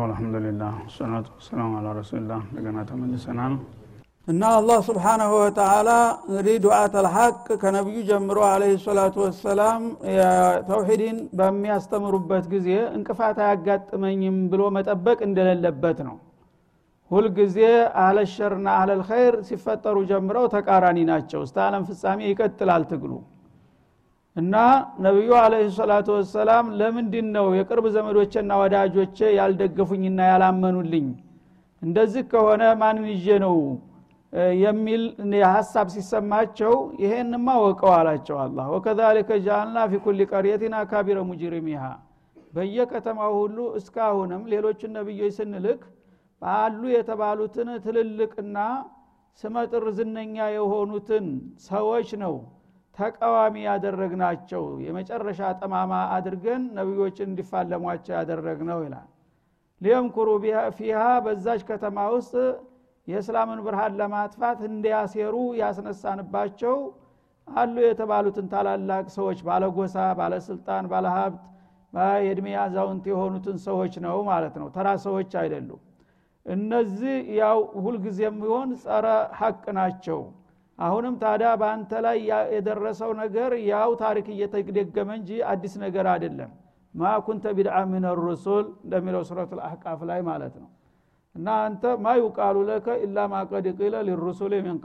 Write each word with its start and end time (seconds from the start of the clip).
ብስሚላህ 0.00 0.06
ወልሐምዱሊላህ 0.06 0.74
ሰላቱ 0.94 1.26
ወሰላሙ 1.36 1.70
አላ 1.78 1.88
ረሱሊላህ 1.98 2.40
እንደገና 2.46 2.78
ተመልሰናል 2.90 3.54
እና 4.28 4.42
አላህ 4.58 4.78
ስብሓናሁ 4.88 5.30
ወተላ 5.38 5.90
እንግዲህ 6.28 6.56
ዱዓት 6.64 6.94
አልሐቅ 7.00 7.34
ከነቢዩ 7.62 7.98
ጀምሮ 8.08 8.38
አለህ 8.48 8.72
ሰላቱ 8.86 9.16
ወሰላም 9.24 9.82
ተውሒድን 10.68 11.18
በሚያስተምሩበት 11.38 12.46
ጊዜ 12.54 12.68
እንቅፋት 12.96 13.40
አያጋጥመኝም 13.44 14.38
ብሎ 14.52 14.62
መጠበቅ 14.76 15.18
እንደሌለበት 15.28 16.00
ነው 16.08 16.16
ሁልጊዜ 17.10 17.58
አህለሸርና 18.02 18.68
አህለልኸይር 18.76 19.36
ሲፈጠሩ 19.48 19.96
ጀምረው 20.10 20.46
ተቃራኒ 20.54 20.98
ናቸው። 21.10 21.42
እስተ 21.46 21.58
አለም 21.66 21.86
ፍጻሜ 21.88 22.20
ይቀጥላል 22.30 22.84
ትግሉ 22.92 23.12
እና 24.36 24.54
ነቢዩ 25.04 25.30
አለህ 25.38 25.62
ሰላቱ 25.76 26.08
ወሰላም 26.16 26.66
ለምንድን 26.80 27.26
ነው 27.36 27.46
የቅርብ 27.58 27.86
ዘመዶቼና 27.94 28.50
ወዳጆቼ 28.60 29.18
ያልደገፉኝና 29.38 30.18
ያላመኑልኝ? 30.30 31.06
እንደዚህ 31.82 32.22
ከሆነ 32.32 32.62
ማንን 32.80 33.06
ይዤ 33.12 33.26
ነው? 33.44 33.56
የሚል 34.62 35.02
ሀሳብ 35.52 35.86
ሲሰማቸው 35.94 36.74
ይሄንማ 37.02 37.46
ወቀው 37.64 37.90
አላቸው 37.96 38.36
አላ 38.42 38.66
ወከዛሊከ 38.74 39.30
ጃአልና 39.46 39.78
ፊ 39.90 40.00
ኩል 40.04 40.20
ቀርየቲን 40.32 40.74
አካቢረ 40.82 41.18
ሙጅሪሚሃ። 41.30 41.82
በየከተማው 42.54 43.32
ሁሉ 43.40 43.58
እስካሁንም 43.78 44.42
ሌሎችን 44.52 44.94
ነቢዮች 44.98 45.34
ስንልክ 45.38 45.82
አሉ 46.42 46.82
የተባሉትን 46.94 47.68
ትልልቅና 47.84 48.56
ስመጥር 49.38 49.84
ዝነኛ 49.98 50.36
የሆኑትን 50.56 51.26
ሰዎች 51.66 52.08
ነው 52.22 52.34
ተቃዋሚ 52.98 53.56
ያደረግናቸው 53.66 54.64
የመጨረሻ 54.84 55.50
ጠማማ 55.60 55.92
አድርገን 56.14 56.62
ነቢዮችን 56.78 57.28
እንዲፋለሟቸው 57.30 58.14
ያደረግነው 58.18 58.80
ይላል። 58.86 59.08
ሊየምኩሩ 59.80 60.28
ፊሃ 60.78 60.96
በዛች 61.24 61.62
ከተማ 61.70 61.98
ውስጥ 62.14 62.34
የእስላምን 63.08 63.60
ብርሃን 63.66 63.94
ለማጥፋት 64.00 64.58
እንዲያሴሩ 64.68 65.36
ያስነሳንባቸው 65.60 66.76
አሉ 67.48 67.76
የተባሉትን 67.84 68.48
ታላላቅ 68.52 69.06
ሰዎች 69.16 69.38
ባለጎሳ 69.46 69.96
ባለስልጣን 70.18 70.84
ባለሀብት 70.92 71.44
የእድሜ 72.20 72.48
አዛውንት 72.64 73.04
የሆኑትን 73.10 73.56
ሰዎች 73.64 73.94
ነው 74.04 74.18
ማለት 74.28 74.54
ነው። 74.60 74.68
ተራ 74.76 74.88
ሰዎች 75.06 75.32
አይደሉም። 75.40 75.80
እነዚህ 76.46 77.16
ያው 77.40 77.58
ሁልጊዜም 77.82 78.36
ቢሆን 78.42 78.70
ጸረ 78.84 79.06
ሐቅ 79.40 79.64
ናቸው 79.78 80.20
አሁንም 80.80 81.14
ታዲያ 81.22 81.48
በአንተ 81.60 81.92
ላይ 82.04 82.16
የደረሰው 82.54 83.10
ነገር 83.22 83.50
ያው 83.70 83.90
ታሪክ 84.02 84.26
እየተደገመ 84.34 85.08
እንጂ 85.18 85.30
አዲስ 85.52 85.74
ነገር 85.84 86.06
አይደለም። 86.12 86.50
ማ 86.94 87.10
ኩንተ 87.26 87.46
ቢድዓ 87.56 87.78
ምን 87.90 88.04
ሩሱል 88.20 88.66
እንደሚለው 88.84 89.22
ሱረት 89.28 89.50
ልአሕቃፍ 89.58 90.00
ላይ 90.10 90.20
ማለት 90.30 90.54
ነው። 90.62 90.68
እና 91.34 91.48
አንተ 91.66 91.84
ማ 92.04 92.14
ዩቃሉ 92.20 92.56
ለከ 92.68 92.96
ኢላ 93.04 93.26
ማ 93.32 93.42
ቀድ 93.50 93.66
ቂለ 93.78 93.96
ሊሩሱል 94.08 94.54
ሚን 94.66 94.78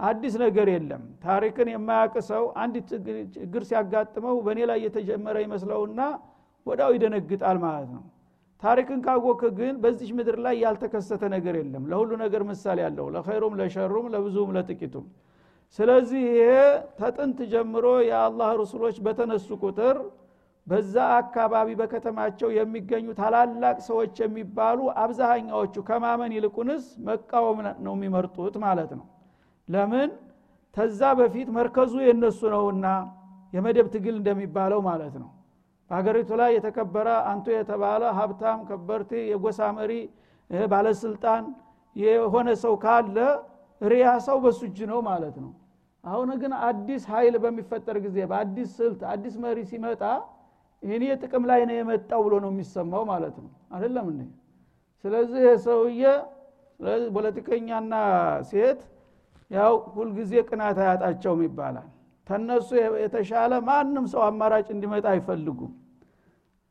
አዲስ 0.00 0.34
ነገር 0.42 0.68
የለም። 0.74 1.02
ታሪክን 1.24 1.68
የማያቅ 1.72 2.14
ሰው 2.28 2.44
አንድ 2.62 2.76
ችግር 3.36 3.62
ሲያጋጥመው 3.68 4.36
በእኔ 4.46 4.60
ላይ 4.70 4.78
የተጀመረ 4.86 5.36
ይመስለውና 5.44 6.00
ወዳው 6.66 6.90
ይደነግጣል 6.96 7.58
ማለት 7.64 7.90
ነው 7.94 8.02
ታሪክን 8.64 9.00
ካወክ 9.06 9.42
ግን 9.58 9.74
በዚች 9.82 10.10
ምድር 10.18 10.36
ላይ 10.44 10.54
ያልተከሰተ 10.64 11.22
ነገር 11.34 11.54
የለም። 11.58 11.84
ለሁሉ 11.90 12.10
ነገር 12.22 12.42
ምሳሌ 12.50 12.78
ያለው 12.84 13.06
ለኸይሩም 13.14 13.54
ለሸሩም 13.60 14.06
ለብዙም 14.14 14.52
ለጥቂቱም። 14.56 15.06
ስለዚህ 15.78 16.22
ይሄ 16.30 16.50
ተጥንት 16.98 17.38
ጀምሮ 17.52 17.86
የአላህ 18.08 18.50
ርሱሎች 18.60 18.96
በተነሱ 19.06 19.48
ቁጥር 19.62 19.96
በዛ 20.66 20.94
አካባቢ 21.16 21.68
በከተማቸው 21.80 22.48
የሚገኙ 22.56 23.06
ታላላቅ 23.18 23.76
ሰዎች 23.88 24.14
የሚባሉ 24.22 24.78
አብዛኛዎቹ 25.02 25.74
ከማመን 25.88 26.34
ይልቁንስ 26.36 26.84
መቃወም 27.08 27.58
ነው 27.86 27.94
የሚመርጡት 27.96 28.54
ማለት 28.64 28.92
ነው። 28.98 29.06
ለምን? 29.68 30.10
ተዛ 30.74 31.00
በፊት 31.18 31.48
መርከዙ 31.56 31.94
የነሱ 32.02 32.40
ነውና 32.54 32.86
የመደብ 33.52 33.86
ትግል 33.92 34.14
እንደሚባለው 34.20 34.80
ማለት 34.88 35.14
ነው 35.22 35.28
በሀገሪቱ 35.90 36.30
ላይ 36.40 36.50
የተከበረ 36.56 37.08
አንቱ 37.30 37.46
የተባለ 37.54 38.02
ሀብታም 38.18 38.60
ከበርቲ 38.68 39.12
የጎሳ 39.30 39.60
መሪ 39.78 39.92
ባለስልጣን 40.70 41.44
የሆነ 41.96 42.48
ሰው 42.62 42.74
ካለ 42.84 43.16
ሪያ 43.80 44.06
ሰው 44.26 44.36
በሱ 44.44 44.60
እጅ 44.68 44.78
ነው 44.90 44.98
ማለት 45.08 45.36
ነው። 45.44 45.52
አሁን 46.04 46.30
ግን 46.40 46.52
አዲስ 46.66 47.02
ኃይል 47.12 47.34
በሚፈጠር 47.42 47.96
ጊዜ 48.06 48.16
በአዲስ 48.30 48.70
ስልት 48.78 49.02
አዲስ 49.12 49.34
መሪ 49.44 49.58
ሲመጣ 49.70 50.02
እኔ 50.82 51.04
ጥቅም 51.22 51.44
ላይ 51.50 51.60
ነው 51.68 51.76
የመጣው 51.78 52.20
ብሎ 52.26 52.34
ነው 52.44 52.50
የሚሰማው 52.52 53.04
ማለት 53.12 53.36
ነው። 53.42 53.52
አይደለም 53.74 54.06
እንዴ? 54.12 54.22
ስለዚህ 55.04 55.44
ሰውዬ 55.64 56.02
ፖለቲከኛና 57.14 57.94
ሴት 58.50 58.80
ያው 59.50 59.72
ሁልጊዜ 59.96 60.32
ቅናት 60.48 60.78
አያጣቸውም 60.84 61.40
ይባላል 61.46 61.88
ተነሱ 62.26 62.68
የተሻለ 63.02 63.52
ማንም 63.66 64.04
ሰው 64.12 64.22
አማራጭ 64.26 64.66
እንዲመጣ 64.74 65.06
አይፈልጉም። 65.12 65.72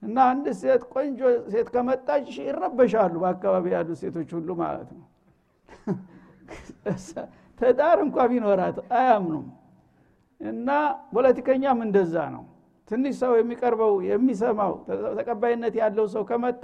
እና 0.04 0.18
አንድ 0.32 0.46
ሴት 0.62 0.84
ቆንጆ 0.94 1.20
ሴት 1.52 1.68
ከመጣች 1.74 2.30
ይረበሻሉ 2.40 3.14
በአካባቢ 3.24 3.66
ያሉ 3.76 3.90
ሴቶች 4.02 4.30
ሁሉ 4.38 4.50
ማለት 4.62 4.90
ነው። 4.94 5.06
ትዳር 7.60 7.98
እንኳ 8.06 8.18
ቢኖራት 8.32 8.78
አያምኑም። 8.94 9.46
እና 10.42 10.70
ፖለቲከኛም 11.14 11.80
እንደዛ 11.86 12.16
ነው። 12.36 12.44
ትንሽ 12.88 13.14
ሰው 13.22 13.32
የሚቀርበው 13.40 13.94
የሚሰማው 14.08 14.74
ተቀባይነት 15.20 15.74
ያለው 15.82 16.06
ሰው 16.16 16.24
ከመጣ 16.30 16.64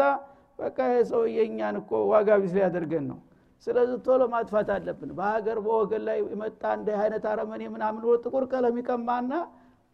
በቃ 0.59 0.78
ሰው 1.11 1.22
የእኛን 1.35 1.75
እኮ 1.81 1.91
ዋጋ 2.11 2.29
ቢስ 2.41 2.53
ሊያደርገን 2.57 3.05
ነው 3.11 3.19
ስለዚህ 3.68 3.97
ቶሎ 4.06 4.22
ማጥፋት 4.34 4.70
አለብን። 4.75 5.09
በሀገር 5.18 5.58
በወገን 5.66 6.03
ላይ 6.08 6.18
የመጣ 6.25 6.64
እንደ 6.78 6.90
አይነት 7.02 7.24
አረመኔ 7.31 7.64
ምናምን 7.74 8.03
ጥቁር 8.24 8.44
ቀለም 8.52 8.78
ይቀማና 8.81 9.31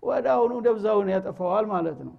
ወደ 0.03 0.25
አሁኑ 0.35 0.53
ደብዛውን 0.65 1.07
ያጠፋዋል 1.13 1.65
ማለት 1.73 1.99
ነው። 2.07 2.15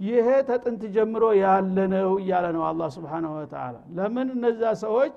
ይሄ 0.00 0.28
ተጥንት 0.48 0.82
ጀምሮ 0.94 1.24
ያለ 1.40 1.76
ነው 1.94 2.10
እያለ 2.20 2.46
ነው 2.56 2.62
አላ 2.66 2.82
ስብንሁ 2.94 3.32
ወተላ 3.38 3.76
ለምን 3.96 4.28
እነዛ 4.34 4.62
ሰዎች 4.84 5.16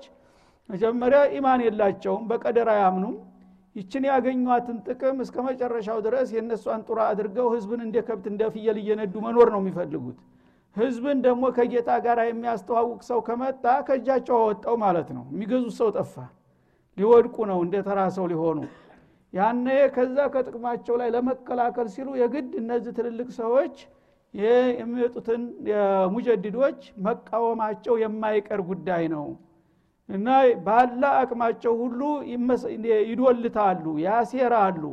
መጀመሪያ 0.68 1.20
ኢማን 1.36 1.60
የላቸውም 1.66 2.24
በቀደር 2.30 2.68
አያምኑም። 2.74 3.14
ይችን 3.76 4.04
ያገኟትን 4.08 4.78
ጥቅም 4.86 5.18
እስከ 5.24 5.36
መጨረሻው 5.46 5.98
ድረስ 6.06 6.28
የእነሷን 6.34 6.80
ጡራ 6.88 7.00
አድርገው 7.12 7.46
ህዝብን 7.54 7.80
እንደ 7.86 7.96
ከብት 8.08 8.26
እንደ 8.32 8.42
ፍየል 8.54 8.78
እየነዱ 8.82 9.14
መኖር 9.26 9.48
ነው 9.54 9.60
የሚፈልጉት 9.62 10.18
ህዝብን 10.76 11.18
ደግሞ 11.24 11.44
ከጌታ 11.56 11.90
ጋር 12.04 12.18
የሚያስተዋውቅ 12.24 13.00
ሰው 13.08 13.18
ከመጣ 13.26 13.64
ከእጃቸው 13.88 14.36
አወጣው 14.38 14.76
ማለት 14.82 15.08
ነው። 15.16 15.24
የሚገዙት 15.32 15.74
ሰው 15.80 15.88
ጠፋ። 15.96 16.14
ሊወድቁ 16.98 17.36
ነው 17.50 17.58
እንደ 17.64 17.76
ተራ 17.86 18.00
ሰው 18.16 18.24
ሊሆኑ። 18.32 18.58
ያነ 19.32 19.66
ከዛ 19.94 20.16
ከጥቅማቸው 20.32 20.94
ላይ 21.00 21.08
ለመከላከል 21.14 21.86
ሲሉ 21.94 22.08
የግድ 22.20 22.50
እነዚህ 22.60 22.92
ትልልቅ 22.98 23.28
ሰዎች 23.38 23.76
የሚወጡትን 24.34 25.42
ሙጀድዶች 26.14 26.78
መቃወማቸው 27.06 27.94
የማይቀር 28.02 28.60
ጉዳይ 28.68 29.04
ነው። 29.14 29.26
እና 30.08 30.28
ባለ 30.66 31.02
አቅማቸው 31.20 31.74
ሁሉ 31.82 32.00
ይዶልታሉ 33.08 33.84
ያሴራሉ። 34.04 34.84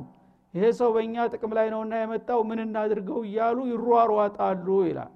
ይሄ 0.53 0.65
ሰው 0.77 0.89
በእኛ 0.95 1.25
ጥቅም 1.33 1.51
ላይ 1.57 1.67
ነውና 1.73 1.93
የመጣው 2.01 2.39
ምን 2.49 2.59
እናድርገው 2.65 3.19
እያሉ 3.25 3.57
ይሯሯጣሉ 3.71 4.67
ይላል 4.87 5.11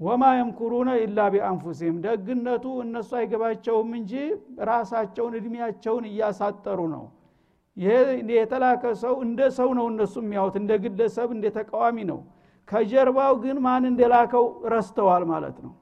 ወማ 0.00 0.22
የምኩሩነ 0.36 0.88
ኢላ 1.02 1.18
ቢአንፉሲህም 1.32 1.98
ደግነቱ 2.04 2.64
እነሱ 2.82 3.10
አይገባቸውም 3.20 3.90
እንጂ 3.98 4.12
ራሳቸውን 4.70 5.34
እድሜያቸውን 5.38 6.04
እያሳጠሩ 6.10 6.80
ነው። 6.94 7.04
ይሄ 7.76 7.94
የተላከ 8.34 8.92
ሰው 9.02 9.14
እንደ 9.26 9.40
ሰው 9.58 9.70
ነው 9.78 9.86
እነሱ 9.92 10.14
የሚያዩት 10.22 10.54
እንደ 10.60 10.72
ግለሰብ 10.84 11.28
እንደ 11.36 11.46
ተቃዋሚ 11.56 11.96
ነው። 12.10 12.20
ከጀርባው 12.68 13.34
ግን 13.42 13.56
ማን 13.66 13.84
እንደላከው 13.90 14.44
ረስተዋል 14.74 15.24
ማለት 15.32 15.56
ነው። 15.64 15.72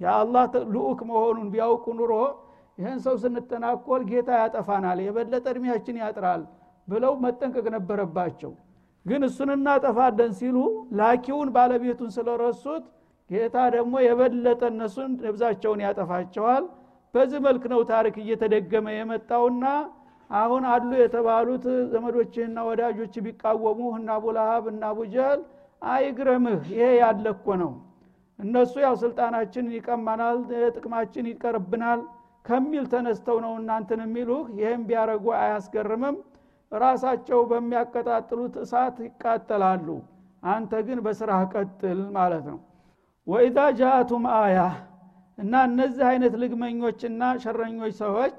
የአላህ 0.00 0.44
ልኡክ 0.74 1.00
መሆኑን 1.10 1.48
ቢያውቁ 1.52 1.86
ኑሮ 1.98 2.12
ይህን 2.78 2.98
ሰው 3.04 3.14
ስንተናኮል 3.22 4.02
ጌታ 4.10 4.30
ያጠፋናል 4.40 4.98
የበለጠ 5.04 5.44
እድሜያችን 5.52 6.00
ያጥራል 6.02 6.42
ብለው 6.88 7.12
መጠንቀቅ 7.24 7.66
ነበረባቸው። 7.76 8.52
ግን 9.06 9.22
እሱን 9.28 9.50
እናጠፋለን 9.54 10.32
ሲሉ 10.38 10.56
ላኪውን 10.98 11.48
ባለቤቱን 11.56 12.10
ስለረሱት 12.16 12.84
ጌታ 13.30 13.56
ደግሞ 13.74 13.94
የበለጠ 14.04 14.62
እነሱን 14.72 15.12
ነብዛቸውን 15.22 15.82
ያጠፋቸዋል። 15.84 16.64
በዚህ 17.14 17.40
መልክ 17.46 17.64
ነው 17.72 17.80
ታሪክ 17.90 18.16
እየተደገመ 18.22 18.86
የመጣውና 18.94 19.64
አሁን 20.30 20.62
አሉ 20.70 20.90
የተባሉት 21.00 21.64
ዘመዶችህና 21.92 22.58
ወዳጆች 22.68 23.14
ቢቃወሙ 23.26 23.80
እና 23.98 24.08
አቡላሃብ 24.16 24.64
እና 24.72 24.82
አቡጀህል 24.92 25.40
አይግረምህ። 25.88 26.60
ይሄ 26.72 26.88
ያለ 27.00 27.26
ነው። 27.62 27.72
እነሱ 28.38 28.74
ያው 28.84 28.94
ስልጣናችን 29.02 29.66
ይቀማናል 29.76 30.38
ጥቅማችን 30.76 31.28
ይቀርብናል 31.32 32.00
ከሚል 32.44 32.84
ተነስተው 32.92 33.36
ነው 33.44 33.52
እናንትን 33.60 34.00
የሚሉህ። 34.04 34.44
ይህም 34.58 34.82
ቢያረጉ 34.88 35.26
አያስገርምም። 35.38 36.16
ራሳቸው 36.72 37.40
በሚያቀጣጥሉት 37.50 38.54
እሳት 38.62 38.96
ይቃጠላሉ። 39.06 39.88
አንተ 40.42 40.72
ግን 40.86 40.98
በስራህ 41.04 41.42
ቀጥል 41.54 42.00
ማለት 42.16 42.46
ነው 42.50 42.58
ወኢዛ 43.26 43.58
ጃአቱም 43.78 44.24
አያ 44.36 44.58
እና 45.38 45.52
እነዚህ 45.68 46.04
አይነት 46.10 46.34
ልግመኞችና 46.42 47.22
ሸረኞች 47.42 47.92
ሰዎች 48.02 48.36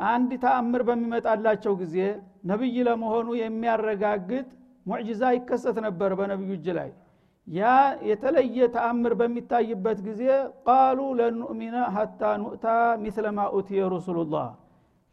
አንድ 0.00 0.30
ተአምር 0.44 0.82
በሚመጣላቸው 0.88 1.74
ጊዜ 1.82 1.96
ነቢይ 2.50 2.76
ለመሆኑ 2.88 3.28
የሚያረጋግጥ 3.40 4.46
ሙዕጅዛ 4.86 5.22
ይከሰት 5.36 5.76
ነበር 5.86 6.10
በነቢዩ 6.18 6.52
እጅ 6.56 6.66
ላይ። 6.78 6.90
ያ 7.48 7.62
የተለየ 8.08 8.66
ተአምር 8.74 9.12
በሚታይበት 9.20 9.98
ጊዜ 10.06 10.22
ቃሉ 10.66 11.00
ለኑእሚነ 11.18 11.76
ሀታ 11.96 12.22
ኑእታ 12.42 12.66
ሚስለማ 13.02 13.40
ኡትየ 13.54 13.88
ረሱሉላህ 13.94 14.48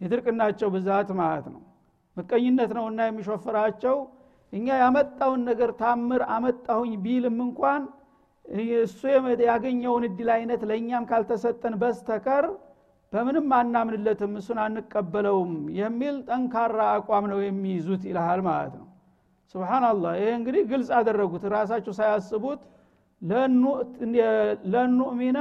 የድርቅናቸው 0.01 0.69
ብዛት 0.75 1.09
ማለት 1.21 1.47
ነው። 1.53 1.61
ምቀኝነት 2.17 2.71
ነውና 2.77 3.01
የሚሾፍራቸው 3.07 3.97
እኛ 4.53 4.67
ያመጣውን 4.81 5.41
ነገር 5.49 5.69
ታምር 5.81 6.21
አመጣሁኝ 6.35 6.93
ቢልም 7.03 7.37
እንኳን 7.45 7.81
እሱ 8.45 9.01
ያገኘውን 9.45 10.03
እድል 10.07 10.29
አይነት 10.35 10.61
ለእኛም 10.69 11.03
ካልተሰጠን 11.09 11.75
በስተቀር 11.81 12.45
በምንም 13.13 13.47
አናምንለትም 13.55 14.33
እሱን 14.39 14.59
አንቀበለውም 14.65 15.51
የሚል 15.77 16.15
ጠንካራ 16.27 16.77
አቋም 16.93 17.25
ነው 17.31 17.39
የሚይዙት 17.43 18.03
ይልሃል 18.09 18.41
ማለት 18.47 18.73
ነው። 18.79 18.87
ስብናላህ 19.55 20.13
ይህ 20.19 20.31
እንግዲህ 20.37 20.63
ግልጽ 20.69 20.89
አደረጉት። 20.97 21.43
ራሳቸው 21.55 21.93
ሳያስቡት 21.97 22.61
ለኑእሚነ 24.73 25.39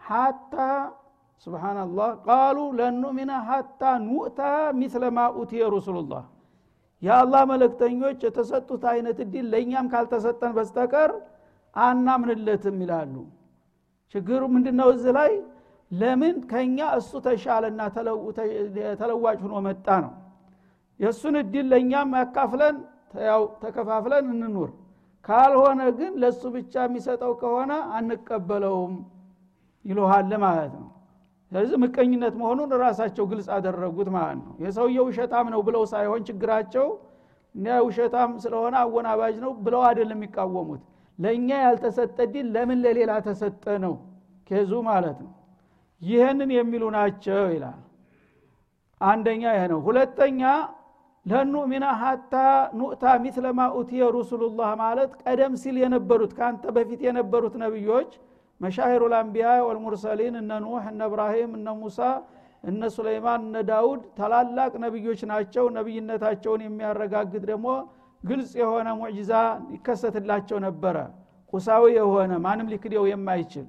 ሀታ 0.00 0.54
ስብናላህ 1.46 2.10
ቃሉ 2.26 2.58
ለኑእሚነ 2.78 3.32
ሀታ 3.48 3.82
ኑእታ 4.04 4.40
ሚስለማ 4.78 5.18
ኡትየ 5.36 5.62
ረሱሉላህ 5.74 6.22
የአላህ 7.02 7.42
መለክተኞች 7.50 8.18
የተሰጡት 8.26 8.84
አይነት 8.92 9.18
እድል 9.24 9.46
ለእኛም 9.52 9.86
ካልተሰጠን 9.92 10.52
በስተቀር 10.56 11.10
አናምንለትም 11.76 12.76
ይላሉ። 12.82 13.14
ችግሩ 14.14 14.42
ምንድነው? 14.54 14.88
እዚህ 14.94 15.12
ላይ 15.18 15.32
ለምን 15.90 16.36
ከኛ 16.50 16.78
እሱ 16.98 17.12
ተሻለና 17.26 17.80
ተለዋጭ 19.00 19.38
ሆኖ 19.44 19.54
መጣ 19.66 19.86
ነው። 20.04 20.12
የእሱን 21.00 21.34
እድል 21.40 21.66
ለእኛም 21.72 22.10
ያካፍለን 22.18 22.76
ያው 23.24 23.42
ተከፋፍለን 23.62 24.26
እንኑር። 24.34 24.70
ካልሆነ 25.28 25.80
ግን 25.98 26.12
ለእሱ 26.22 26.42
ብቻ 26.56 26.74
የሚሰጠው 26.86 27.32
ከሆነ 27.40 27.72
አንቀበለውም 27.98 28.94
ይልሃል 29.84 30.32
ማለት 30.44 30.72
ነው። 30.80 30.88
ስለዚህ 31.52 31.76
ምቀኝነት 31.82 32.34
መሆኑን 32.40 32.70
ራሳቸው 32.82 33.24
ግልጽ 33.30 33.48
አደረጉት 33.56 34.08
ማለት 34.16 34.38
ነው። 34.40 34.54
የሰውየው 34.64 35.04
ውሸታም 35.10 35.46
ነው 35.54 35.60
ብለው 35.66 35.82
ሳይሆን 35.92 36.22
ችግራቸው 36.28 36.86
ውሸታም 37.84 38.30
ስለሆነ 38.44 38.74
አወናባጅ 38.82 39.36
ነው 39.44 39.52
ብለው 39.64 39.82
አይደለም 39.88 40.18
የሚቃወሙት 40.18 40.82
ለእኛ 41.18 41.48
ያልተሰጠ 41.64 42.18
ድል 42.32 42.46
ለምን 42.54 42.78
ለሌላ 42.84 43.12
ተሰጠ 43.26 43.64
ነው? 43.84 43.94
ኬዙ 44.50 44.72
ማለት 44.88 45.18
ነው። 45.24 45.32
ይህንን 46.02 46.50
የሚሉ 46.56 46.84
ናቸው 46.96 47.44
ይላል። 47.54 47.80
አንደኛ 49.00 49.42
ይሄ 49.54 49.62
ነው። 49.72 49.80
ሁለተኛ 49.86 50.40
ለኑእሚና 51.26 51.86
ሀታ 52.00 52.34
ኑእታ 52.78 53.04
ሚትለማ 53.22 53.60
ኡትየ 53.76 54.02
ሩሱሉላህ 54.16 54.70
ማለት 54.82 55.10
ቀደም 55.22 55.52
ሲል 55.62 55.76
የነበሩት 55.82 56.32
ከአንተ 56.38 56.64
በፊት 56.76 57.00
የነበሩት 57.06 57.54
ነቢዮች 57.62 58.10
መሻሂሩ 58.60 59.02
ልአንቢያ 59.12 59.46
ወልሙርሰሊን 59.66 60.34
እነ 60.40 60.52
ኑሕ 60.64 60.84
እነ 60.92 61.00
እብራሂም 61.08 61.52
እነ 61.58 61.68
ሙሳ 61.80 61.98
እነ 62.64 62.82
ሱለይማን 62.94 63.40
እነ 63.46 63.56
ዳውድ 63.70 64.02
ታላላቅ 64.18 64.72
ነቢዮች 64.84 65.20
ናቸው። 65.30 65.64
ነቢይነታቸውን 65.76 66.62
የሚያረጋግጥ 66.66 67.42
ደግሞ 67.50 67.66
ግልጽ 68.24 68.52
የሆነ 68.60 68.88
ሙዕጂዛ 68.98 69.32
ይከሰትላቸው 69.74 70.58
ነበረ። 70.66 70.96
ቁሳዊ 71.52 71.84
የሆነ 71.96 72.32
ማንም 72.44 72.68
ሊክደው 72.72 73.04
የማይችል። 73.10 73.66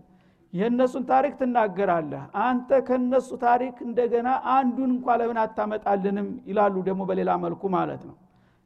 የእነሱን 0.54 1.04
ታሪክ 1.10 1.34
ትናገራለህ። 1.40 2.22
አንተ 2.44 2.70
ከነሱ 2.88 3.30
ታሪክ 3.44 3.76
እንደገና 3.88 4.28
አንዱን 4.54 4.92
እንኳ 4.96 5.08
ለምን 5.22 5.40
አታመጣልንም? 5.44 6.28
ይላሉ 6.50 6.76
ደግሞ 6.88 7.02
በሌላ 7.10 7.32
መልኩ 7.44 7.64
ማለት 7.76 8.02
ነው። 8.10 8.16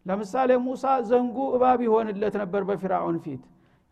ለምሳሌ 0.06 0.50
ሙሳ 0.66 0.84
ዘንጉ 1.10 1.38
እባብ 1.56 1.80
ይሆንለት 1.88 2.36
ነበር 2.42 2.62
በፊራውን 2.70 3.18
ፊት። 3.24 3.42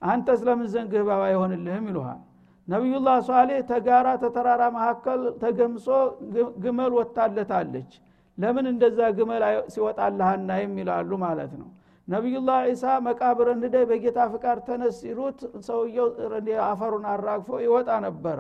አንተ 0.02 0.28
ስለምን 0.40 0.68
ዘንግህ 0.74 1.00
እባብ 1.04 1.22
አይሆንልህም? 1.28 1.86
ይሉሃል። 1.90 2.22
ነቢዩላህ 2.68 3.18
ሷሌህ 3.28 3.60
ተጋራ 3.70 4.08
ተተራራ 4.24 4.64
መካከል 4.78 5.22
ተገምሶ 5.44 5.88
ግመል 6.64 6.92
ወታለታለች 7.00 7.92
ለምን 8.38 8.66
እንደዛ 8.72 9.00
ግመል 9.18 9.44
ሲወጣልህ 9.74 10.28
አናይም? 10.32 10.74
ይላሉ 10.82 11.12
ማለት 11.26 11.52
ነው 11.62 11.70
ነቢዩላህ 12.08 12.60
ዒሳ 12.68 12.84
መቃብር 13.06 13.48
እንደ 13.54 13.78
በጌታ 13.90 14.20
ፍቃድ 14.34 14.60
ተነስ 14.68 14.98
ሲሉት 15.02 15.40
ሰውየው 15.68 16.08
አፈሩን 16.68 17.06
አራግፎ 17.14 17.50
ይወጣ 17.66 17.90
ነበረ። 18.06 18.40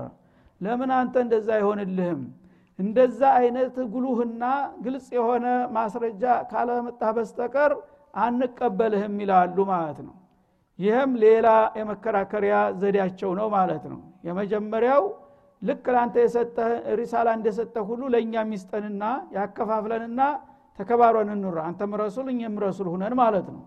ለምን 0.62 0.92
አንተ 0.98 1.16
እንደዛ 1.26 1.48
አይሆንልህም? 1.58 2.22
እንደዛ 2.80 3.20
አይነት 3.40 3.76
ጉሉህና 3.94 4.44
ግልጽ 4.86 5.08
የሆነ 5.18 5.46
ማስረጃ 5.78 6.24
ካለመጣ 6.52 7.02
በስተቀር 7.18 7.72
አንቀበልህም 8.22 9.16
ይላሉ 9.24 9.58
ማለት 9.74 10.00
ነው። 10.08 10.16
ይህም 10.80 11.12
ሌላ 11.24 11.48
የመከራከሪያ 11.80 12.56
ዘዴያቸው 12.82 13.32
ነው 13.40 13.48
ማለት 13.56 13.84
ነው። 13.92 14.00
የመጀመሪያው 14.28 15.04
ልክ 15.62 15.86
ለአንተ 15.94 16.16
የሰጠህ 16.24 16.70
ሪሳላ 17.00 17.28
እንደሰጠህ 17.38 17.84
ሁሉ 17.90 18.02
ለእኛ 18.14 18.44
ሚስጠንና 18.52 19.04
ያከፋፍለንና 19.38 20.20
ተከባሮን 20.80 21.30
እንኑር 21.34 21.58
አንተም 21.64 21.92
ረሱል 22.02 22.28
እኛም 22.34 22.56
ረሱል 22.66 22.88
ሁነን 22.94 23.14
ማለት 23.22 23.48
ነው። 23.54 23.62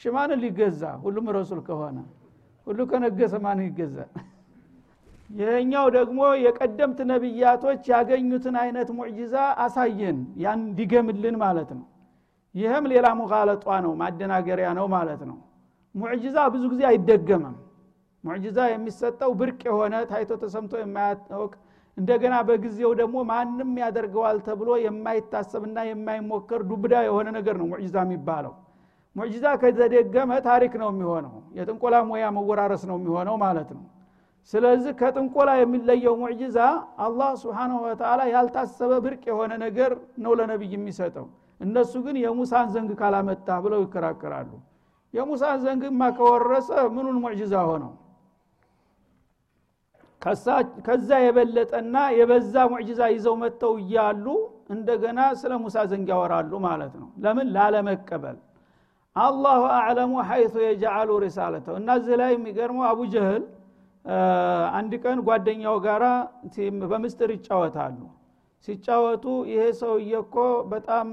ሽማንን 0.00 0.40
ሊገዛ? 0.44 0.82
ሁሉም 1.04 1.26
ረሱል 1.36 1.60
ከሆነ። 1.68 1.98
ሁሉ 2.66 2.78
ከነገሰ 2.90 3.34
ማን 3.44 3.60
ይገዛል 3.66 4.10
ይህኛው 5.30 5.86
ደግሞ 5.96 6.18
የቀደምት 6.44 6.98
ነቢያቶች 7.10 7.82
ያገኙትን 7.92 8.56
አይነት 8.62 8.88
ሙዕጂዛ 8.98 9.34
አሳየን 9.64 10.18
ያን 10.42 10.60
እንዲገምልን 10.64 11.36
ማለት 11.42 11.70
ነው። 11.78 11.86
ይህም 12.54 12.84
ሌላ 12.92 13.06
ሙቃለጧ 13.20 13.66
ነው 13.84 13.92
ማደናገሪያ 14.00 14.68
ነው 14.78 14.86
ማለት 14.94 15.22
ነው። 15.30 15.38
ሙዕጂዛ 15.94 16.36
ብዙ 16.54 16.62
ጊዜ 16.72 16.82
አይደገምም። 16.90 17.56
ሙዕጂዛ 18.24 18.58
የሚሰጠው 18.70 19.30
ብርቅ 19.40 19.60
የሆነ 19.68 19.94
ታይቶ 20.10 20.30
ተሰምቶ 20.42 20.72
የማያውቅ 20.80 21.52
እንደገና 21.96 22.34
በጊዜው 22.48 22.90
ደግሞ 23.00 23.16
ማንም 23.30 23.70
ያደርገዋል 23.82 24.38
ተብሎ 24.46 24.70
የማይታሰብና 24.82 25.78
የማይሞከር 25.88 26.62
ዱብዳ 26.70 26.94
የሆነ 27.06 27.28
ነገር 27.36 27.56
ነው 27.60 27.66
ሙዕጂዛ 27.70 27.96
የሚባለው። 28.04 28.52
ሙዕጂዛ 29.16 29.46
ከተደገመ 29.60 30.32
ታሪክ 30.48 30.72
ነው 30.82 30.88
የሚሆነው 30.92 31.34
የጥንቆላ 31.58 31.96
ሙያ 32.08 32.24
መወራረስ 32.36 32.82
ነው 32.90 32.96
የሚሆነው 33.00 33.36
ማለት 33.44 33.70
ነው። 33.76 33.84
ስለዚህ 34.52 34.92
ከጥንቆላ 34.98 35.50
የሚለየው 35.60 36.14
ሙዕጂዛ 36.20 36.58
አላህ 37.06 37.30
ስብሓንሁ 37.40 37.78
ወተላ 37.86 38.20
ያልታሰበ 38.34 38.92
ብርቅ 39.04 39.22
የሆነ 39.30 39.52
ነገር 39.64 39.92
ነው 40.24 40.34
ለነቢይ 40.40 40.72
የሚሰጠው። 40.76 41.26
እነሱ 41.60 41.92
ግን 42.06 42.16
የሙሳን 42.22 42.66
ዘንግ 42.74 42.90
ካላመጣ 43.00 43.48
ብለው 43.64 43.80
ይከራከራሉ። 43.84 44.50
የሙሳን 45.14 45.56
ዘንግማ 45.64 46.02
ከወረሰ 46.18 46.70
ምኑን 46.94 47.18
ሙዕጂዛ 47.24 47.54
ሆነው 47.70 47.92
ከዛ 50.86 51.08
የበለጠና 51.24 51.96
የበዛ 52.18 52.54
ሙዕጂዛ 52.70 53.00
ይዘው 53.14 53.34
መጥተው 53.42 53.74
እያሉ 53.82 54.26
እንደገና 54.74 55.20
ስለ 55.40 55.52
ሙሳ 55.62 55.76
ዘንግ 55.90 56.08
ያወራሉ 56.12 56.52
ማለት 56.66 56.94
ነው። 57.00 57.08
ለምን? 57.24 57.48
ላለመቀበል። 57.56 58.38
አላሁ 59.16 59.60
አዕለሙ 59.76 60.12
ሐይቱ 60.28 60.54
የጀዓሉ 60.64 61.10
ሪሳለተው። 61.24 61.74
እና 61.80 61.88
እዚህ 62.00 62.16
ላይ 62.20 62.30
የሚገርመው 62.34 62.84
አቡ 62.90 63.00
ጀህል 63.14 63.44
አንድ 64.78 64.92
ቀን 65.04 65.18
ጓደኛው 65.28 65.76
ጋራ 65.86 66.04
በምስጥር 66.90 67.30
ይጫወታሉ። 67.36 67.98
ሲጫወቱ 68.68 69.24
ይሄ 69.50 69.62
ሰውዬ 69.80 70.12
እኮ 70.22 70.36
በጣም 70.72 71.06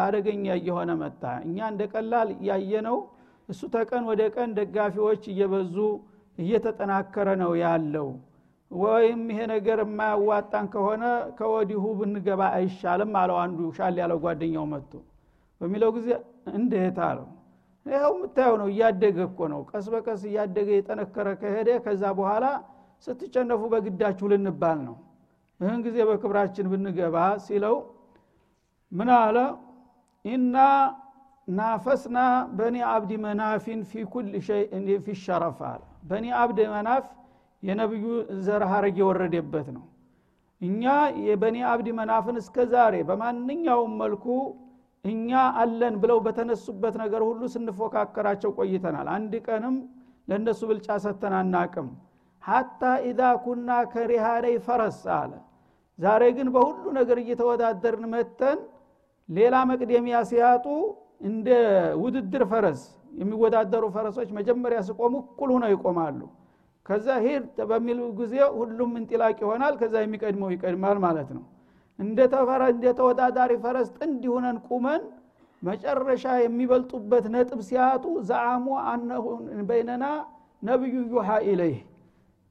አደገኛ 0.00 0.44
እየሆነ 0.60 0.90
መጣ። 1.02 1.22
እኛ 1.46 1.58
እንደ 1.72 1.82
ቀላል 1.92 2.28
ያየነው 2.48 2.98
እሱ 3.48 3.60
ተቀን 3.74 4.04
ወደ 4.10 4.22
ቀን 4.36 4.50
ደጋፊዎች 4.58 5.22
እየበዙ 5.32 5.76
እየተጠናከረ 6.38 7.28
ነው 7.42 7.52
ያለው 7.64 8.08
ወይም 8.74 9.20
ይሄ 9.30 9.40
ነገር 9.52 9.78
የማያዋጣን 9.82 10.66
ከሆነ 10.72 11.04
ከወዲሁ 11.38 11.82
ብንገባ 11.98 12.42
አይሻልም 12.56 13.12
አለው 13.20 13.36
አንዱ 13.42 13.58
ሻል 13.76 13.96
ያለው 14.02 14.18
ጓደኛው 14.24 14.64
መጥቶ። 14.72 14.92
በሚለው 15.60 15.90
ጊዜ 15.96 16.08
እንዴት 16.54 16.98
አለው? 17.08 17.26
ይኸው 17.86 18.12
የምታየው 18.16 18.54
ነው 18.60 18.68
እያደገ 18.72 19.18
እኮ 19.28 19.40
ነው። 19.52 19.60
ቀስ 19.70 19.86
በቀስ 19.94 20.22
እያደገ 20.28 20.68
የጠነከረ 20.74 21.28
ከሄደ 21.40 21.70
ከዛ 21.84 22.02
በኋላ 22.18 22.44
ስትጨነፉ 23.06 23.62
በግዳችሁ 23.72 24.26
ልንባል 24.32 24.78
ነው። 24.88 24.96
ይህን 25.60 25.80
ጊዜ 25.86 25.96
በክብራችን 26.08 26.66
ብንገባ 26.72 27.16
ሲለው 27.46 27.76
ምን 28.92 29.10
አለ? 29.18 29.36
إنا 30.24 30.56
نافسنا 31.48 32.18
بني 32.58 32.76
عبد 32.90 33.12
مناف 33.24 33.80
في 33.90 34.04
كل 34.12 34.28
شيء 34.46 34.86
في 35.04 35.16
شرف 35.24 35.58
አለ። 35.70 35.80
በኒ 36.10 36.24
አብድ 36.40 36.58
መናፍ 36.74 37.04
የነቢዩ 37.64 38.06
ዘር 38.46 38.62
ሀረግ 38.70 38.96
የወረደበት 39.02 39.68
ነው። 39.76 39.84
እኛ 40.60 40.82
የበኒ 41.26 41.56
አብዲ 41.70 41.88
መናፍን 41.98 42.36
እስከ 42.42 42.56
ዛሬ 42.72 42.94
በማንኛውም 43.08 43.92
መልኩ 44.02 44.26
እኛ 45.04 45.30
አለን 45.60 45.94
ብለው 46.02 46.18
በተነሱበት 46.26 46.94
ነገር 47.02 47.22
ሁሉ 47.28 47.42
ስንፎካከራቸው 47.54 48.50
ቆይተናል። 48.58 49.08
አንድ 49.16 49.32
ቀንም 49.46 49.74
ለእነሱ 50.28 50.60
ብልጫ 50.70 50.88
ሰተን 51.04 51.34
አናቅም። 51.40 51.88
ሐታ 52.42 52.80
ኢዛ 53.08 53.20
ኩና 53.44 53.70
ከሪሃነይ 53.92 54.56
ፈረስ 54.66 55.00
አለ። 55.18 55.32
ዛሬ 55.98 56.22
ግን 56.36 56.48
በሁሉ 56.54 56.84
ነገር 56.98 57.18
እየተወዳደርን 57.22 58.06
መተን 58.14 58.58
ሌላ 59.28 59.54
መቅደሚያ 59.70 60.16
ሲያጡ 60.30 60.66
እንደ 61.28 61.48
ውድድር 62.00 62.42
ፈረስ 62.50 62.80
የሚወዳደሩ 63.18 63.84
ፈረሶች 63.94 64.30
መጀመሪያ 64.38 64.78
ሲቆሙ 64.88 65.14
እኩል 65.24 65.50
ሆነው 65.54 65.70
ይቆማሉ 65.74 66.20
ከዛ 66.86 67.06
ሂድ 67.24 67.44
በሚሉ 67.70 68.00
ጊዜ 68.18 68.34
ሁሉም 68.58 68.90
እንጢላቅ 69.00 69.36
ይሆናል? 69.44 69.74
ከዛ 69.80 69.94
የሚቀድመው 70.02 70.50
ይቀድማል 70.54 70.98
ማለት 71.06 71.28
ነው። 71.36 71.44
እንደ 71.98 72.18
ተወዳዳሪ 72.98 73.52
ፈረስ 73.64 73.88
ጥንድ 73.98 74.22
ሆነን 74.32 74.56
ቁመን 74.68 75.02
መጨረሻ 75.62 76.24
የሚበልጡበት 76.42 77.24
ነጥብ 77.34 77.60
ሲያጡ 77.68 78.04
ዘአሙ 78.28 78.66
በይነና 79.68 80.04
ነቢዩ 80.62 80.96
ዩሃ 81.12 81.28
ኢለይህ 81.48 81.78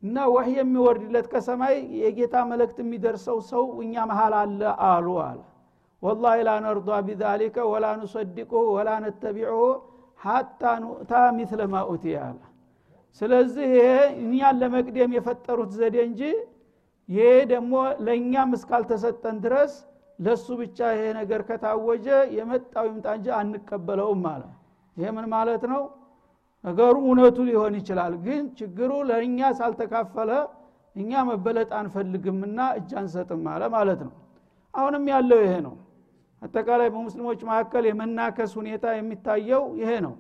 እና 0.04 0.18
ወህይ 0.34 0.56
የሚወርድለት 0.60 1.28
ከሰማይ 1.34 1.76
የጌታ 2.00 2.36
መልእክት 2.50 2.78
የሚደርሰው 2.84 3.38
ሰው 3.52 3.66
እኛ 3.84 3.94
መሃል 4.10 4.34
አለ 4.40 4.62
አሉ 4.88 5.08
አለ። 5.26 5.40
ወላሂ 6.04 6.38
ላ 6.48 6.54
ነርዷ 6.66 6.98
ቢዛሊከ 7.08 7.58
ወላ 7.72 7.86
ኑሰድቁሁ 8.00 8.64
ወላ 8.76 8.90
ነተቢዑሁ 9.04 9.62
ሐታ 10.20 10.64
ኑእታ 10.84 11.14
ሚስለ 11.38 11.62
ማ 11.72 11.78
አለ 12.24 12.40
ስለዚህ 13.22 13.66
ይሄ 13.74 13.88
እኛን 14.22 14.56
ለመቅደም 14.62 15.12
የፈጠሩት 15.18 15.72
ዘዴ 15.78 15.96
እንጂ 16.08 16.22
ይሄ 17.10 17.24
ደግሞ 17.52 17.74
ለእኛም 18.06 18.52
እስካልተሰጠን 18.58 19.38
ድረስ 19.46 19.74
ለሱ 20.20 20.48
ብቻ 20.62 20.80
ይሄ 20.96 21.04
ነገር 21.20 21.42
ከታወጀ 21.48 22.08
የመጣው 22.38 22.86
ይምጣ 22.90 23.08
እንጂ 23.18 23.28
አንቀበለውም 23.40 24.20
ማለት 24.28 24.52
ይሄ 24.98 25.08
ምን 25.16 25.26
ማለት 25.34 25.64
ነው? 25.72 25.82
ነገሩ 26.64 26.96
እውነቱ 27.06 27.38
ሊሆን 27.48 27.74
ይችላል 27.80 28.14
ግን 28.26 28.44
ችግሩ 28.60 28.92
ለእኛ 29.10 29.40
ሳልተካፈለ 29.58 30.30
እኛ 30.96 31.12
መበለጥ 31.30 31.70
አንፈልግምና 31.80 32.60
እጅ 32.78 32.92
አንሰጥም 33.02 33.46
አለ 33.54 33.64
ማለት 33.76 34.02
ነው። 34.08 34.14
አሁንም 34.74 35.06
ያለው 35.14 35.40
ይሄ 35.46 35.54
ነው። 35.66 35.76
አጠቃላይ 36.42 36.90
በሙስሊሞች 36.94 37.40
መካከል 37.50 37.84
የመናከስ 37.90 38.52
ሁኔታ 38.60 38.86
የሚታየው 38.98 39.64
ይሄ 39.82 39.92
ነው 40.06 40.14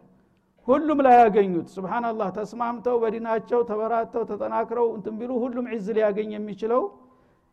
ሁሉም 0.67 0.99
ላይ 1.05 1.15
ያገኙት። 1.21 1.67
ስብናላህ 1.73 2.29
ተስማምተው 2.37 2.95
በዲናቸው 3.03 3.59
ተበራተው 3.69 4.23
ተጠናክረው 4.29 4.87
እንትን 4.97 5.15
ቢሉ 5.19 5.31
ሁሉም 5.43 5.65
ዒዝ 5.73 5.87
ሊያገኝ 5.97 6.29
የሚችለው 6.35 6.83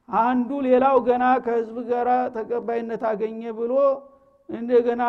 አንዱ 0.09 0.51
ሌላው 0.67 0.97
ገና 1.09 1.25
ከህዝብ 1.45 1.77
ጋር 1.91 2.09
ተቀባይነት 2.37 3.03
አገኘ 3.11 3.43
ብሎ 3.59 3.73
እንደገና 4.49 5.03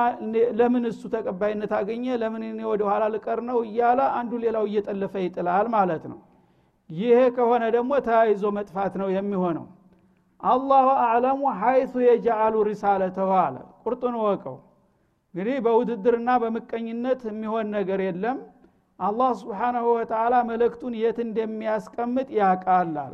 ለምን 0.59 0.83
እሱ 0.89 1.01
ተቀባይነት 1.13 1.71
አገኘ? 1.77 2.05
ለምን 2.21 2.43
እኔ 2.47 2.59
ወደ 2.71 2.81
ኋላ 2.89 3.03
ልቀር 3.13 3.39
ነው 3.47 3.57
እያለ 3.67 3.99
አንዱ 4.19 4.31
ሌላው 4.43 4.65
እየጠለፈ 4.69 5.13
ይጥላል 5.23 5.67
ማለት 5.75 6.03
ነው። 6.11 6.19
ይሄ 6.89 7.17
ከሆነ 7.35 7.63
ደግሞ 7.75 7.91
ተያይዞ 8.07 8.43
መጥፋት 8.57 8.93
ነው 9.01 9.09
የሚሆነው። 9.15 9.65
አላሁ 10.41 10.87
አዕለሙ 11.03 11.41
ሀይቱ 11.61 11.93
የጀአሉ 12.05 12.55
ሪሳለተሁ 12.69 13.31
አለ። 13.41 13.55
ቁርጡን 13.83 14.15
ወቀው 14.23 14.57
እንግዲህ 15.35 15.57
በውድድርና 15.65 16.29
በምቀኝነት 16.41 17.21
የሚሆን 17.29 17.67
ነገር 17.75 17.99
የለም። 18.05 18.39
አላህ 18.99 19.29
ስብሓናሁ 19.39 19.85
ወተላ 19.93 20.33
መልእክቱን 20.49 20.93
የት 21.01 21.19
እንደሚያስቀምጥ 21.23 22.27
ያቃል 22.39 22.95
አለ። 23.03 23.13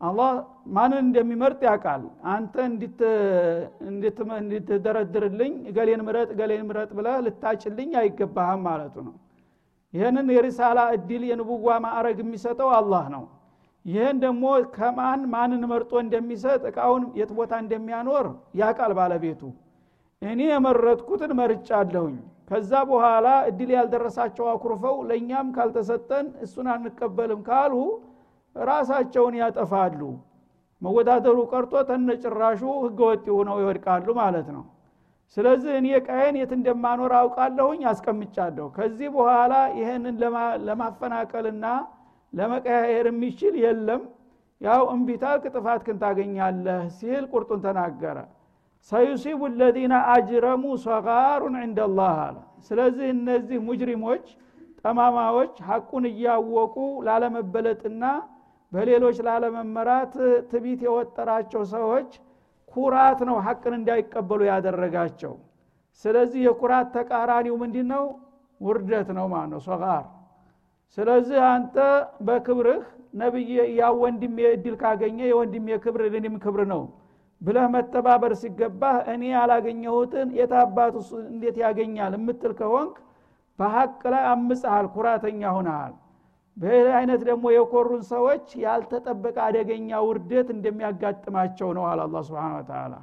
አላህ 0.00 0.30
ማንን 0.76 1.00
እንደሚመርጥ 1.04 1.60
ያውቃል? 1.66 2.02
አንተ 2.32 2.54
እንድትደረድርልኝ 4.40 5.52
እገሌን 5.70 6.00
ምረጥ 6.06 6.28
እገሌን 6.34 6.64
ምረጥ 6.68 6.90
ብለህ 6.98 7.16
ልታጭልኝ 7.26 7.90
አይገባህም 8.00 8.62
ማለቱ 8.66 8.94
ነው። 9.08 9.14
ይህንን 9.94 10.28
የሪሳላ 10.34 10.80
እድል 10.96 11.22
የንቡዋ 11.30 11.68
ማዕረግ 11.84 12.18
የሚሰጠው 12.22 12.70
አላህ 12.78 13.04
ነው። 13.14 13.24
ይህን 13.84 14.16
ደግሞ 14.24 14.44
ከማን 14.74 15.20
ማንን 15.32 15.62
መርጦ 15.70 15.92
እንደሚሰጥ 16.04 16.62
እቃውን 16.70 17.04
የት 17.18 17.30
ቦታ 17.38 17.52
እንደሚያኖር 17.64 18.26
ያቃል 18.60 18.92
ባለቤቱ 18.98 19.40
እኔ 20.22 20.40
የመረጥኩትን 20.48 21.32
መርጫ 21.38 21.68
አለሁኝ 21.78 22.16
ከዛ 22.50 22.72
በኋላ 22.88 23.28
እድል 23.48 23.70
ያልደረሳቸው 23.76 24.46
አኩርፈው 24.52 24.96
ለእኛም 25.08 25.48
ካልተሰጠን 25.56 26.26
እሱን 26.44 26.66
አንቀበልም 26.72 27.40
ካሉ 27.48 27.74
ራሳቸውን 28.56 29.34
ያጠፋሉ። 29.40 30.00
መወዳደሩ 30.82 31.38
ቀርቶ 31.52 31.82
ተነጭራሹ 31.88 32.60
ህገወጥ 32.84 33.24
ሆነው 33.36 33.58
ይወድቃሉ 33.62 34.06
ማለት 34.20 34.48
ነው። 34.56 34.64
ስለዚህ 35.36 35.72
እኔ 35.78 35.88
ቃየን 36.06 36.36
የት 36.38 36.52
እንደማኖር 36.56 37.12
አውቃለሁኝ 37.20 37.82
አስቀምጫለሁ። 37.92 38.66
ከዚህ 38.76 39.08
በኋላ 39.14 39.52
ይህንን 39.78 40.16
ለማፈናቀልና 40.68 41.66
ለመቀያየር 42.32 43.06
የሚችል 43.10 43.54
የለም። 43.64 44.02
ያው 44.60 44.82
እምቢታልክ 44.94 45.44
ጥፋትክን 45.54 45.96
ታገኛለህ 46.02 46.82
ሲል 46.98 47.24
ቁርጡን 47.32 47.62
ተናገረ 47.64 48.18
ሰዩሲቡ 48.90 49.40
ለዚነ 49.60 49.94
አጅረሙ 50.12 50.64
ሰጋሩን 50.84 51.56
ዕንደላህ 51.60 52.14
አለ 52.24 52.36
ስለዚህ 52.68 53.06
እነዚህ 53.14 53.58
ሙጅሪሞች 53.68 54.24
ጠማማዎች 54.80 55.54
ሐቁን 55.68 56.04
እያወቁ 56.10 56.76
ላለመበለጥና 57.06 58.04
በሌሎች 58.72 59.16
ላለመመራት 59.26 60.14
ትቢት 60.50 60.80
የወጠራቸው 60.86 61.62
ሰዎች 61.74 62.10
ኩራት 62.74 63.20
ነው 63.28 63.36
ሐቅን 63.46 63.74
እንዳይቀበሉ 63.78 64.40
ያደረጋቸው። 64.48 65.32
ስለዚህ 66.04 66.40
የኩራት 66.46 66.88
ተቃራኒው 66.96 67.54
ምንድ 67.62 67.76
ነው 67.92 68.04
ውርደት 68.60 69.08
ነው 69.18 69.26
ማለት 69.32 69.50
ነው 69.54 69.60
ሶጋር። 69.66 70.04
ስለዚህ 70.96 71.38
አንተ 71.50 71.76
በክብርህ 72.26 72.82
ነቢይ 73.14 73.50
ያ 73.80 73.90
ወንድሜ 74.02 74.38
እድል 74.54 74.74
ካገኘ 74.82 75.18
የወንድሜ 75.30 75.78
ክብር 75.84 76.02
ለኔም 76.14 76.36
ክብር 76.44 76.62
ነው 76.72 76.82
ብለህ 77.42 77.66
መተባበር 77.74 78.32
ሲገባህ 78.40 78.96
እኔ 79.12 79.22
ያላገኘሁትን 79.32 80.28
የታባቱ 80.38 80.96
እንዴት 81.26 81.56
ያገኛል 81.64 82.12
የምትል 82.18 82.52
ከሆንክ 82.60 82.94
በሀቅ 83.58 84.00
ላይ 84.12 84.24
አምፀሃል 84.32 84.86
ኩራተኛ 84.94 85.42
ሁነሃል 85.56 85.94
በሌላ 86.56 86.88
አይነት 86.98 87.20
ደግሞ 87.28 87.44
የኮሩን 87.52 88.02
ሰዎች 88.10 88.46
ያልተጠበቀ 88.64 89.36
አደገኛ 89.46 90.00
ውርደት 90.06 90.48
እንደሚያጋጥማቸው 90.54 91.68
ነው 91.76 91.84
አለ 91.90 92.00
አላ 92.06 92.22
ስብን 92.26 92.56
ተላ 92.70 92.94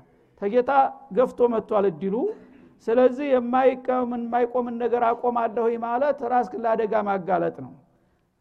ተጌታ 0.41 0.71
ገፍቶ 1.17 1.49
መጥቷል 1.53 1.85
እድሉ። 1.89 2.15
ስለዚህ 2.87 3.27
የማይቆምን 3.33 4.75
ነገር 4.83 5.03
አቆማለሁ 5.09 5.65
ማለት 5.85 6.19
ራስክን 6.33 6.61
ለአደጋ 6.65 7.01
ማጋለጥ 7.07 7.55
ነው። 7.65 7.73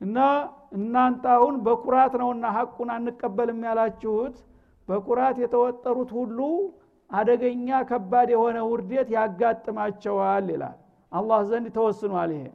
እና 0.00 0.18
እናንተ 0.72 1.24
አሁን 1.36 1.54
በኩራት 1.64 2.12
ነውና 2.20 2.46
ሀቁን 2.56 2.90
አንቀበልም 2.96 3.60
ያላችሁት 3.68 4.36
በኩራት 4.88 5.36
የተወጠሩት 5.42 6.10
ሁሉ 6.18 6.38
አደገኛ 7.10 7.68
ከባድ 7.90 8.28
የሆነ 8.34 8.58
ውርደት 8.70 9.08
ያጋጥማቸዋል 9.16 10.46
ይላል። 10.52 10.78
አላህ 11.12 11.38
ዘንድ 11.50 11.66
ተወስኗል 11.76 12.30
ይሄ። 12.36 12.46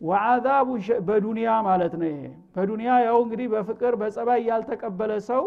ወአዛቡ 0.00 0.68
በዱንያ 1.06 1.48
ማለት 1.66 1.94
ነው 2.00 2.08
ይሄ። 2.10 2.22
በዱንያ 2.54 2.90
ያው 3.06 3.18
እንግዲህ 3.24 3.46
በፍቅር 3.54 3.94
በጸባይ 4.00 4.40
ያልተቀበለ 4.48 5.12
ሰው 5.28 5.44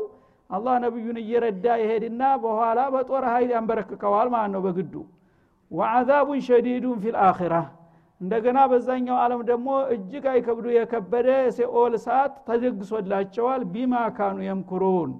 አላህ 0.49 0.75
ነቢዩን 0.83 1.17
እየረዳ 1.21 1.65
ይሄድና 1.81 2.23
በኋላ 2.43 2.79
በጦር 2.93 3.25
ኃይል 3.31 3.49
ያንበረክከዋል 3.55 4.29
ማለት 4.33 4.51
ነው 4.55 4.61
በግዱ። 4.65 4.93
ወአዛቡን 5.71 6.39
ሸዲዱን 6.47 6.97
ፊል 7.03 7.17
አኺራ 7.25 7.53
እንደገና 8.21 8.59
በዛኛው 8.71 9.17
ዓለም 9.21 9.41
ደግሞ 9.47 9.67
እጅግ 9.93 10.25
አይከብዱ 10.31 10.65
የከበደ 10.73 11.27
ሴኦል 11.55 11.93
እሳት 11.97 12.33
ተደግሶላቸዋል። 12.47 13.61
ቢማ 13.73 13.93
ካኑ 14.17 14.37
የምኩሩን 14.47 15.11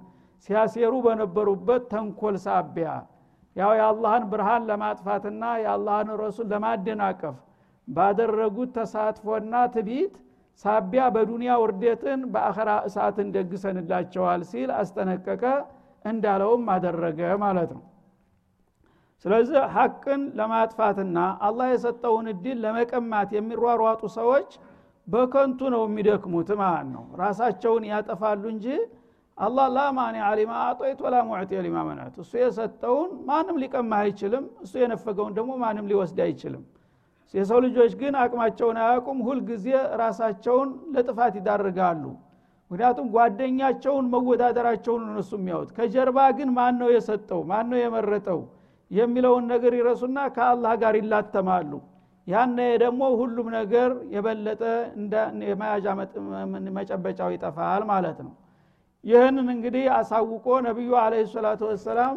ሲያሴሩ 0.50 0.94
በነበሩበት 1.06 1.84
ተንኮል 1.92 2.36
ሳቢያ 2.46 2.90
ያው 3.56 3.72
የአላህን 3.78 4.24
ብርሃን 4.32 4.66
ለማጥፋትና 4.70 5.44
የአላህን 5.64 6.10
ረሱል 6.22 6.48
ለማደናቀፍ 6.54 7.38
ባደረጉት 7.88 8.70
ተሳትፎና 8.78 9.54
ትቢት 9.74 10.14
ሳቢያ 10.66 11.04
በዱንያ 11.16 11.52
ውርደትን 11.62 12.20
በአኸራ 12.34 12.72
እሳትን 12.88 13.28
ደግሰንላቸዋል 13.36 14.42
ሲል 14.52 14.70
አስጠነቀቀ 14.80 15.44
እንዳለውም 16.06 16.66
አደረገ 16.76 17.22
ማለት 17.44 17.72
ነው። 17.78 17.84
ስለዚህ 19.26 19.60
ሐቅን 19.74 20.22
ለማጥፋትና 20.38 21.18
አላህ 21.48 21.68
የሰጠውን 21.72 22.28
እድል 22.32 22.58
ለመቀማት 22.64 23.30
የሚሯሯጡ 23.36 24.02
ሰዎች 24.18 24.50
በከንቱ 25.08 25.60
ነው 25.76 25.84
የሚደክሙት 25.88 26.50
ማለት 26.62 26.88
ነው። 26.96 27.04
ራሳቸውን 27.22 27.84
ያጠፋሉ 27.92 28.44
እንጂ 28.54 28.66
አላህ 29.38 29.68
ላ 29.74 29.84
ማኒ 29.96 30.16
ሊማ 30.38 30.54
አጦይት 30.66 31.00
ወላ 31.04 31.18
ሙዕጢ 31.28 31.52
ሊማ 31.66 31.78
መናት 31.88 32.16
እሱ 32.24 32.32
የሰጠውን 32.42 33.12
ማንም 33.28 33.58
ሊቀማ 33.62 33.92
አይችልም። 34.02 34.46
እሱ 34.64 34.74
የነፈገውን 34.82 35.34
ደግሞ 35.38 35.52
ማንም 35.62 35.86
ሊወስድ 35.92 36.20
አይችልም። 36.26 36.64
የሰው 37.34 37.60
ልጆች 37.66 37.92
ግን 38.02 38.14
አቅማቸውን 38.22 38.78
አያውቁም። 38.82 39.20
ሁልጊዜ 39.28 39.66
ራሳቸውን 40.02 40.70
ለጥፋት 40.94 41.36
ይዳርጋሉ። 41.40 42.04
ምክንያቱም 42.72 43.08
ጓደኛቸውን 43.16 44.06
መወዳደራቸውን 44.14 45.02
እነሱ 45.08 45.32
የሚያዩት። 45.40 45.72
ከጀርባ 45.78 46.20
ግን 46.38 46.50
ማን 46.58 46.76
ነው 46.82 46.90
የሰጠው? 46.96 47.42
ማን 47.50 47.66
ነው 47.72 47.80
የመረጠው? 47.82 48.42
የሚለውን 48.92 49.46
ነገር 49.54 49.74
ይረሱና 49.80 50.20
ከአላህ 50.36 50.74
ጋር 50.82 50.94
ይላተማሉ። 51.00 51.72
ያነ 52.28 52.58
ደግሞ 52.84 53.02
ሁሉም 53.20 53.48
ነገር 53.58 53.90
የበለጠ 54.16 54.62
የመያዣ 55.50 55.86
መጨበጫው 56.78 57.30
ይጠፋል 57.36 57.84
ማለት 57.92 58.20
ነው 58.26 58.34
ይህንን 59.04 59.48
እንግዲህ 59.54 59.86
አሳውቆ 59.96 60.48
ነቢዩ 60.66 60.92
አለ 61.02 61.14
ሰላቱ 61.32 61.62
ወሰላም 61.70 62.16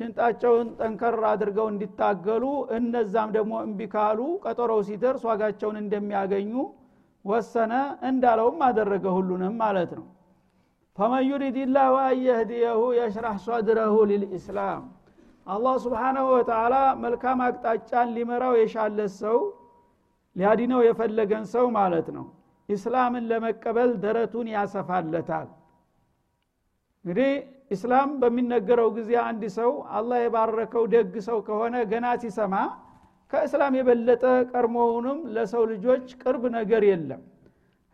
ሽንጣቸውን 0.00 0.68
ጠንከር 0.78 1.16
አድርገው 1.28 1.66
እንዲታገሉ 1.72 2.44
እነዛም 2.76 3.30
ደግሞ 3.36 3.52
እምቢ 3.66 3.80
ቀጠሮው 4.44 4.80
ሲደርስ 4.88 5.22
ዋጋቸውን 5.28 5.76
እንደሚያገኙ 5.82 6.52
ወሰነ። 7.24 7.72
እንዳለውም 8.08 8.60
አደረገ 8.66 9.04
ሁሉንም 9.16 9.54
ማለት 9.62 9.92
ነው። 9.98 10.06
ፈመን 10.98 11.24
ዩሪድ 11.28 11.56
ላሁ 11.76 11.94
አየህድየሁ 12.04 12.80
የሽራህ 12.98 13.38
ሷድረሁ 13.46 13.94
ሊልኢስላም። 14.10 14.82
አላህ 15.46 15.74
ስብሓናሁ 15.84 16.26
ወተላ 16.36 16.74
መልካም 17.02 17.40
አቅጣጫን 17.46 18.08
ሊመራው 18.16 18.54
የሻለት 18.60 19.12
ሰው 19.20 19.38
ሊያዲነው 20.36 20.80
የፈለገን 20.86 21.44
ሰው 21.52 21.66
ማለት 21.76 22.08
ነው። 22.16 22.26
ኢስላምን 22.68 23.24
ለመቀበል 23.30 23.90
ደረቱን 24.04 24.48
ያሰፋለታል 24.54 25.48
እንግዲህ 27.06 27.30
ኢስላም 27.74 28.10
በሚነገረው 28.20 28.88
ጊዜ 28.96 29.10
አንድ 29.24 29.42
ሰው 29.56 29.70
አላህ 29.96 30.18
የባረከው 30.22 30.84
ደግ 30.94 31.14
ሰው 31.26 31.38
ከሆነ 31.46 31.76
ገና 31.92 32.06
ሲሰማ 32.22 32.54
ከእስላም 33.32 33.74
የበለጠ 33.78 34.22
ቀድሞውንም 34.50 35.18
ለሰው 35.36 35.62
ልጆች 35.72 36.06
ቅርብ 36.22 36.42
ነገር 36.56 36.82
የለም። 36.88 37.22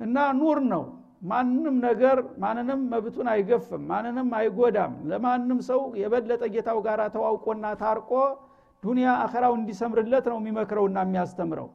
እና 0.01 0.17
ኑር 0.39 0.59
ነው። 0.73 0.85
ማንም 1.31 1.77
ነገር 1.87 2.17
ማንንም 2.43 2.81
መብቱን 2.93 3.29
አይገፍም 3.33 3.83
ማንንም 3.91 4.31
አይጎዳም። 4.39 4.95
ለማንም 5.11 5.59
ሰው 5.69 5.81
የበለጠ 6.01 6.43
ጌታው 6.55 6.79
ጋር 6.87 7.01
ተዋውቆና 7.15 7.67
ታርቆ 7.83 8.11
ዱንያ 8.83 9.09
አኸራው 9.25 9.55
እንዲሰምርለት 9.59 10.27
ነው 10.33 10.39
የሚመክረውና 10.41 10.99
የሚያስተምረው። 11.07 11.69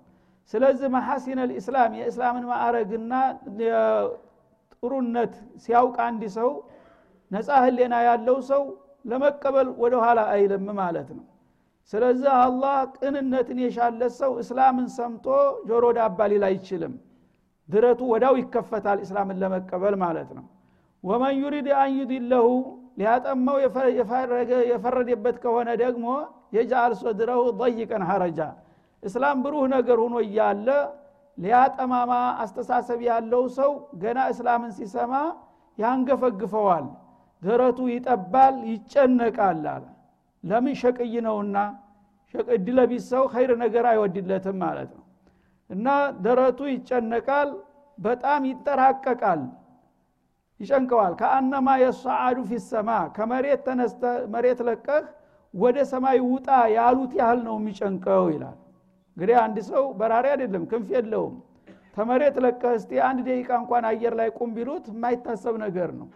ስለዚህ 0.54 0.90
መሐሲን 0.96 1.40
ልእስላም 1.50 1.94
የእስላምን 2.00 2.46
ማዕረግና 2.52 3.14
ጥሩነት 4.74 5.34
ሲያውቅ 5.64 5.96
አንድ 6.08 6.24
ሰው 6.38 6.50
ነፃ 7.32 7.50
ህሌና 7.64 7.96
ያለው 8.08 8.38
ሰው 8.50 8.64
ለመቀበል 9.06 9.68
ወደ 9.82 9.94
ኋላ 10.04 10.20
አይልም 10.34 10.68
ማለት 10.80 11.10
ነው። 11.18 11.26
ስለዚህ 11.94 12.32
አላህ 12.38 12.78
ቅንነትን 12.96 13.60
የሻለት 13.64 14.14
ሰው 14.22 14.32
እስላምን 14.42 14.88
ሰምቶ 14.96 15.26
ጆሮ 15.70 15.86
ዳባ 15.98 16.20
ሊል 16.32 16.44
አይችልም። 16.50 16.94
ድረቱ 17.70 18.02
ወዳው 18.12 18.36
ይከፈታል 18.42 19.00
እስላምን 19.06 19.38
ለመቀበል 19.42 19.96
ማለት 20.04 20.30
ነው። 20.38 20.46
ወመን 21.04 21.34
ዩሪድ 21.42 21.68
አን 21.78 21.92
ሊያጠመው 23.00 23.58
የፈረደበት 24.72 25.36
ከሆነ 25.44 25.70
ደግሞ 25.82 26.06
የጃአል 26.56 26.94
ሶድረሁ 27.02 27.42
ضይቀን 27.60 28.04
ሀረጃ 28.10 28.40
እስላም 29.04 29.38
ብሩህ 29.44 29.66
ነገር 29.74 29.98
ሁኖ 30.04 30.16
እያለ 30.26 30.68
ሊያጠማማ 31.38 32.12
አስተሳሰብ 32.44 33.00
ያለው 33.10 33.44
ሰው 33.58 33.72
ገና 34.04 34.20
እስላምን 34.32 34.72
ሲሰማ 34.78 35.14
ያንገፈግፈዋል 35.78 36.86
ደረቱ 37.42 37.80
ይጠባል 37.92 38.56
ይጨነቃል 38.72 39.64
አለ። 39.74 39.86
ለምን 40.44 40.76
ሸቅይ 40.82 41.14
ነውና? 41.26 41.58
እድለቢስ 42.54 43.04
ሰው 43.12 43.24
ኸይር 43.34 43.52
ነገር 43.64 43.86
አይወድለትም 43.92 44.58
ማለት 44.64 44.90
ነው። 44.98 45.04
እና 45.70 45.88
ደረቱ 46.26 46.60
ይጨነቃል 46.74 47.50
በጣም 47.98 48.42
ይጠራቀቃል 48.50 49.42
ይጨንቀዋል። 50.60 51.14
ከአነማ 51.20 51.68
የሰዓዱ 51.82 52.38
ፊሰማ 52.50 52.90
ከመሬት 53.16 53.62
ተነስተ 53.68 54.04
መሬት 54.34 54.60
ለቀህ 54.68 55.04
ወደ 55.54 55.78
ሰማይ 55.92 56.18
ውጣ 56.28 56.48
ያሉት 56.78 57.12
ያህል 57.20 57.40
ነው 57.48 57.56
የሚጨንቀው 57.60 58.26
ይላል። 58.34 58.58
እንግዲህ 59.18 59.38
አንድ 59.44 59.58
ሰው 59.70 59.84
በራሪ 60.00 60.26
አይደለም 60.34 60.64
ክንፍ 60.72 60.88
የለውም። 60.96 61.36
ከመሬት 61.96 62.36
ለቀህ 62.46 62.74
እስቲ 62.80 62.92
አንድ 63.06 63.20
ደቂቃ 63.28 63.50
እንኳን 63.62 63.86
አየር 63.90 64.14
ላይ 64.20 64.30
ቁም 64.38 64.50
ቢሉት 64.58 64.86
የማይታሰብ 64.92 65.56
ነገር 65.66 65.92
ነው 66.00 66.08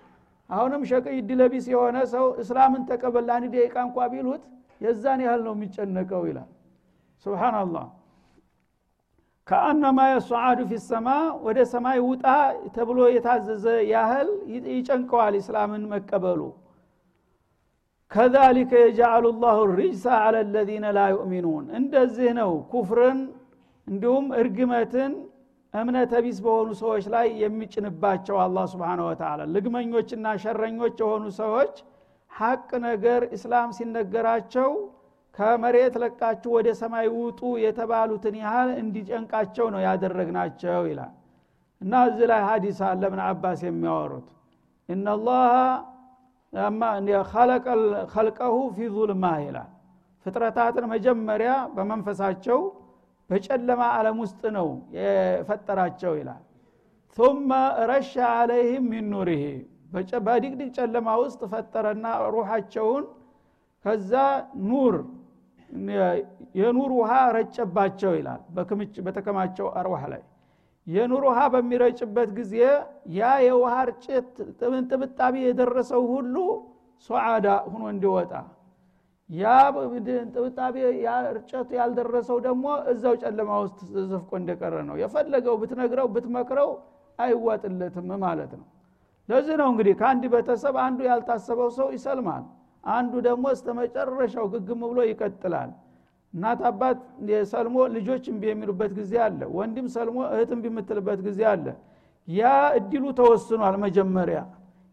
አሁንም 0.51 0.81
ሸቅይ 0.89 1.17
ድለቢስ 1.27 1.65
የሆነ 1.71 1.97
ሰው 2.13 2.25
እስላምን 2.41 2.81
ተቀበል 2.89 3.29
አንድ 3.35 3.47
ደቂቃ 3.55 3.75
እንኳ 3.87 4.07
ቢሉት 4.13 4.43
የዛን 4.81 5.19
ያህል 5.25 5.41
ነው 5.47 5.53
የሚጨነቀው 5.55 6.23
ይላል። 6.29 6.49
ስብናላህ 7.25 7.85
ከአነማ 9.47 9.99
የሰዓዱ 10.09 10.59
ፊሰማ 10.69 11.07
ወደ 11.45 11.59
ሰማይ 11.71 11.99
ውጣ 12.07 12.25
ተብሎ 12.75 12.99
የታዘዘ 13.13 13.65
ያህል 13.91 14.29
ይጨንቀዋል 14.73 15.35
እስላምን 15.39 15.83
መቀበሉ። 15.93 16.41
ከዛሊከ 18.11 18.71
የጃአሉ 18.81 19.25
ላሁ 19.43 19.59
ሪጅሳ 19.77 20.05
አለ 20.23 20.37
ለዚነ 20.53 20.85
ላ 20.95 21.03
ዩእሚኑን። 21.13 21.65
እንደዚህ 21.79 22.29
ነው 22.39 22.51
ኩፍርን 22.71 23.19
እንዲሁም 23.87 24.25
እርግመትን 24.41 25.11
እምነተ 25.73 26.13
ቢስ 26.23 26.39
በሆኑ 26.45 26.69
ሰዎች 26.79 27.05
ላይ 27.13 27.27
የሚጭንባቸው 27.41 28.37
አላ 28.43 28.63
ስብን 28.71 29.01
ወተላ 29.05 29.45
ልግመኞችና 29.53 30.33
ሸረኞች 30.43 30.97
የሆኑ 31.03 31.23
ሰዎች 31.37 31.75
ሐቅ 32.31 32.69
ነገር 32.85 33.21
እስላም 33.35 33.69
ሲነገራቸው 33.77 34.69
ከመሬት 35.35 35.95
ለቃችሁ 36.03 36.51
ወደ 36.57 36.69
ሰማይ 36.79 37.07
ውጡ 37.15 37.41
የተባሉትን 37.63 38.35
ያህል 38.41 38.69
እንዲጨንቃቸው 38.81 39.67
ነው 39.73 39.81
ያደረግናቸው 39.85 40.81
ይላል። 40.89 41.13
እና 41.81 41.93
እዚህ 42.09 42.25
ላይ 42.31 42.41
ሀዲስ 42.47 42.79
አለ 42.89 43.03
ምን 43.13 43.21
አባስ 43.27 43.61
የሚያወሩት። 43.67 44.27
እናላህ 44.89 45.53
ከልቀሁ 48.13 48.55
ፊ 48.75 48.89
ዙልማ 48.95 49.25
ይላል። 49.45 49.69
ፍጥረታትን 50.25 50.85
መጀመሪያ 50.93 51.51
በመንፈሳቸው 51.75 52.59
በጨለማ 53.31 53.81
ዓለም 53.97 54.17
ውስጥ 54.23 54.41
ነው 54.55 54.67
የፈጠራቸው 54.97 56.13
ይላል። 56.19 56.41
ثم 57.17 57.49
ረሻ 57.89 58.13
አለይህም 58.35 58.83
ሚን 58.91 59.05
ኑሪህ 59.13 59.43
በድቅድቅ 60.25 60.69
ጨለማ 60.77 61.07
ውስጥ 61.21 61.41
ፈጠረና 61.53 62.05
ሩሓቸውን 62.35 63.05
ከዛ 63.85 64.11
ኑር 64.69 64.95
የኑር 66.59 66.91
ውሃ 66.99 67.11
ረጨባቸው 67.37 68.11
ይላል። 68.19 68.41
በተከማቸው 69.05 69.67
አርዋህ 69.79 70.03
ላይ 70.13 70.23
የኑር 70.87 71.23
ውሃ 71.29 71.39
በሚረጭበት 71.53 72.29
ጊዜ 72.37 72.53
ያ 73.17 73.31
የውሃ 73.47 73.73
ርጭት 73.89 74.31
ጥብጣቢ 74.91 75.35
የደረሰው 75.45 76.03
ሁሉ 76.13 76.35
ሶዓዳ 77.09 77.47
ሁኖ 77.71 77.83
እንዲወጣ 77.93 78.33
ያ 79.31 79.45
ጥብጣቤ 80.35 80.75
ርጨቱ 81.35 81.69
ያልደረሰው 81.79 82.37
ደግሞ 82.47 82.63
እዛው 82.91 83.13
ጨለማ 83.21 83.51
ውስጥ 83.63 83.79
ዘፍቆ 84.09 84.31
እንደቀረ 84.41 84.73
ነው። 84.89 84.95
የፈለገው 85.01 85.55
ብትነግረው 85.61 86.07
ብትመክረው 86.15 86.69
አይዋጥለትም 87.19 88.09
ማለት 88.23 88.51
ነው። 88.59 88.65
ለዚህ 89.29 89.55
ነው 89.61 89.67
እንግዲህ 89.73 89.93
ከአንድ 89.99 90.23
ቤተሰብ 90.33 90.75
አንዱ 90.85 90.99
ያልታሰበው 91.09 91.69
ሰው 91.77 91.87
ይሰልማል። 91.95 92.43
አንዱ 92.83 93.13
ደግሞ 93.27 93.45
እስተ 93.55 93.67
መጨረሻው 93.79 94.45
ግግም 94.53 94.81
ብሎ 94.83 94.99
ይቀጥላል። 95.09 95.71
እናት 96.33 96.59
አባት 96.69 96.99
ሰልሞ 97.51 97.77
ልጆች 97.95 98.23
እምቢ 98.31 98.43
የሚሉበት 98.49 98.91
ጊዜ 98.99 99.13
አለ። 99.25 99.41
ወንድም 99.57 99.87
ሰልሞ 99.95 100.17
እህት 100.33 100.51
እምቢ 100.55 100.65
የምትልበት 100.71 101.19
ጊዜ 101.27 101.39
አለ። 101.51 101.65
ያ 102.27 102.43
እድሉ 102.79 103.05
ተወስኗል 103.19 103.75
መጀመሪያ 103.83 104.39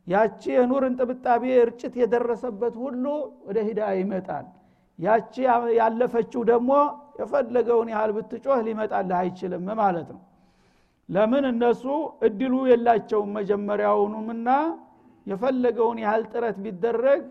ያቺ 0.08 0.42
የኑርን 0.54 0.94
ጥብጣቤ 1.00 1.44
እርጭት 1.62 1.94
የደረሰበት 2.00 2.74
ሁሉ 2.82 3.04
ወደ 3.48 3.58
ሂዳ 3.68 3.80
ይመጣል። 3.98 4.46
ያቺ 4.98 5.34
ያለፈችው 5.78 6.42
ደግሞ 6.50 6.70
የፈለገውን 7.20 7.88
ያህል 7.94 8.12
ብትጮህ 8.16 8.60
ሊመጣልህ 8.68 9.18
አይችልም 9.20 9.66
ማለት 9.80 10.08
ነው። 10.14 10.22
ለምን 11.08 11.44
እነሱ 11.50 11.84
እድሉ 12.26 12.54
የላቸውም 12.70 13.30
መጀመሪያውኑምና 13.38 14.48
የፈለገውን 15.26 15.98
ያህል 16.04 16.24
ጥረት 16.32 16.56
ቢደረግ 16.64 17.22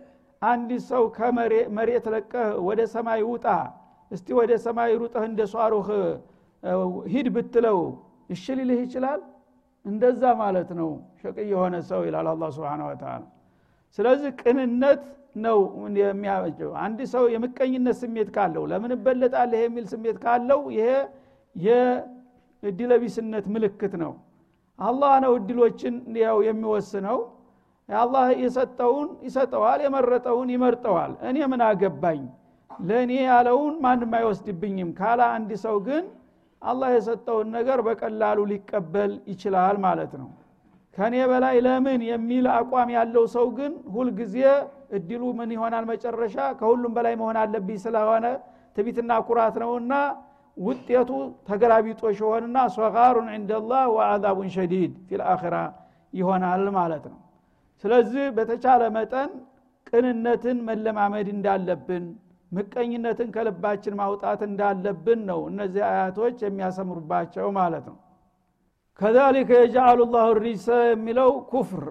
አንድ 0.42 0.72
ሰው 0.90 1.04
ከመሬት 1.18 2.06
ለቀህ 2.14 2.50
ወደ 2.68 2.82
ሰማይ 2.94 3.22
ውጣ 3.30 3.46
እስቲ 4.12 4.28
ወደ 4.40 4.52
ሰማይ 4.66 4.92
ሩጠህ 5.02 5.24
እንደ 5.30 5.42
ሷሩህ 5.54 5.88
ሂድ 7.14 7.28
ብትለው 7.36 7.80
ሊልህ 8.58 8.80
ይችላል 8.86 9.20
እንደዛ 9.88 10.24
ማለት 10.42 10.70
ነው። 10.80 10.90
ሸቅ 11.22 11.38
የሆነ 11.52 11.76
ሰው 11.90 12.02
ይላል 12.08 12.28
አላ 12.32 12.44
ስብን 12.56 12.82
ወተላ 12.88 13.14
ስለዚህ 13.98 14.32
ቅንነት 14.42 15.02
ነው 15.38 15.60
የሚያመጨው 16.02 16.72
አንድ 16.84 17.00
ሰው 17.14 17.24
የምቀኝነት 17.34 17.96
ስሜት 18.02 18.30
ካለው 18.36 18.64
ለምን 18.72 18.92
እበለጣለህ 18.96 19.62
የሚል 19.66 19.86
ስሜት 19.94 20.18
ካለው 20.24 20.62
ይሄ 20.76 20.88
የእድለቢስነት 22.64 23.46
ምልክት 23.54 23.94
ነው። 24.04 24.14
አላህ 24.80 25.14
ነው 25.24 25.32
እድሎችን 25.40 25.96
ያው 26.22 26.38
የሚወስነው። 26.48 27.20
አላህ 27.90 28.26
የሰጠውን 28.44 29.10
ይሰጠዋል 29.26 29.80
የመረጠውን 29.86 30.50
ይመርጠዋል። 30.56 31.12
እኔ 31.30 31.38
ምን 31.52 31.62
አገባኝ? 31.68 32.22
ለእኔ 32.72 33.12
ያለውን 33.28 33.76
ማንም 33.84 34.12
አይወስድብኝም። 34.18 34.90
ካላ 35.00 35.22
አንድ 35.36 35.52
ሰው 35.64 35.76
ግን 35.88 36.04
አላህ 36.62 36.90
የሰጠውን 36.96 37.48
ነገር 37.56 37.80
በቀላሉ 37.88 38.40
ሊቀበል 38.52 39.12
ይችላል 39.32 39.76
ማለት 39.86 40.14
ነው። 40.22 40.30
ከኔ 40.98 41.16
በላይ 41.32 41.56
ለምን 41.66 42.02
የሚል 42.10 42.46
አቋም 42.54 42.90
ያለው 42.96 43.26
ሰው 43.36 43.48
ግን 43.58 43.74
ሁልጊዜ 43.96 44.36
እድሉ 44.98 45.24
ምን 45.40 45.50
ይሆናል 45.56 45.86
መጨረሻ? 45.92 46.38
ከሁሉም 46.60 46.94
በላይ 46.98 47.14
መሆን 47.22 47.38
አለብኝ 47.42 47.78
ስለሆነ 47.86 48.26
ትቢትና 48.76 49.12
ኩራት 49.28 49.56
ነውና 49.64 49.94
ውጤቱ 50.58 51.10
ተገላቢጦሽ 51.48 52.18
ይሆንና 52.24 52.58
ሶጋሩን 52.76 53.28
ዕንደላህ 53.36 53.84
ወአዛቡን 53.96 54.50
ሸዲድ 54.56 54.94
ፊልአኺራ 55.10 55.56
ይሆናል 56.14 56.64
ማለት 56.78 57.06
ነው። 57.12 57.20
ስለዚህ 57.84 58.26
በተቻለ 58.38 58.84
መጠን 58.96 59.30
ቅንነትን 59.90 60.58
መለማመድ 60.70 61.28
እንዳለብን 61.34 62.06
ምቀኝነትን 62.52 63.30
ከልባችን 63.36 63.96
ማውጣት 64.00 64.42
እንዳለብን 64.48 65.22
ነው 65.30 65.40
እነዚህ 65.50 65.84
አያቶች 65.90 66.38
የሚያሰምሩባቸው 66.46 67.48
ማለት 67.58 67.86
ነው። 67.92 67.98
ከዛሊከ 69.00 69.50
የጃአሉ 69.62 70.02
ላሁ 70.14 70.30
ሪሰ 70.40 70.68
የሚለው 70.88 71.32
ኩፍር 71.52 71.84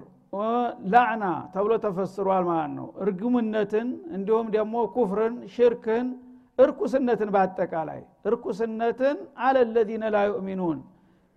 ላዕና 0.92 1.24
ተብሎ 1.52 1.72
ተፈስሯል 1.84 2.44
ማለት 2.48 2.72
ነው። 2.78 2.88
እርግምነትን 3.04 3.88
እንዲሁም 4.16 4.46
ደግሞ 4.56 4.74
ኩፍርን 4.96 5.36
ሽርክን 5.54 6.06
እርኩስነትን 6.58 7.30
በአጠቃላይ 7.34 8.00
እርኩስነትን 8.28 9.16
አለ 9.46 9.56
ለዚነ 9.74 10.04
ላ 10.14 10.20
ዩእሚኑን 10.28 10.78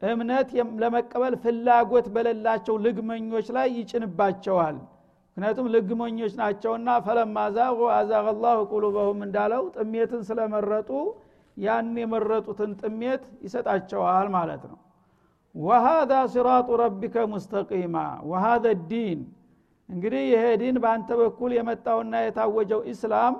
እምነት 0.02 0.50
ለመቀበል 0.82 1.34
ፍላጎት 1.44 2.06
በሌላቸው 2.16 2.76
ልግመኞች 2.86 3.48
ላይ 3.58 3.68
ይጭንባቸዋል 3.78 4.78
ምክንያቱም 5.40 5.68
ልግሞኞች 5.74 6.34
ናቸውና 6.40 6.88
ፈለማ 7.04 7.36
አዛቀ 7.98 8.26
ላሁ 8.42 8.58
ቁሉበሁም 8.72 9.20
እንዳለው 9.26 9.62
ጥሜትን 9.76 10.24
ስለመረጡ 10.30 10.90
ያን 11.58 11.92
የመረጡትን 12.02 12.72
ጥሜት 12.82 13.24
ይሰጣቸዋል 13.46 14.28
ማለት 14.34 14.64
ነው። 14.72 14.78
ወሃዛ 15.56 16.12
ሲራጡ 16.34 16.68
ረቢከ 16.82 17.24
ሙስተቂማ 17.34 17.96
ወሃዘ 18.32 18.66
ዲን። 18.92 19.22
እንግዲህ 19.90 20.26
ይሄ 20.32 20.44
ዲን 20.62 20.80
በአንተ 20.84 21.10
በኩል 21.22 21.54
የመጣውና 21.58 22.14
የታወጀው 22.26 22.84
ኢስላም 22.94 23.38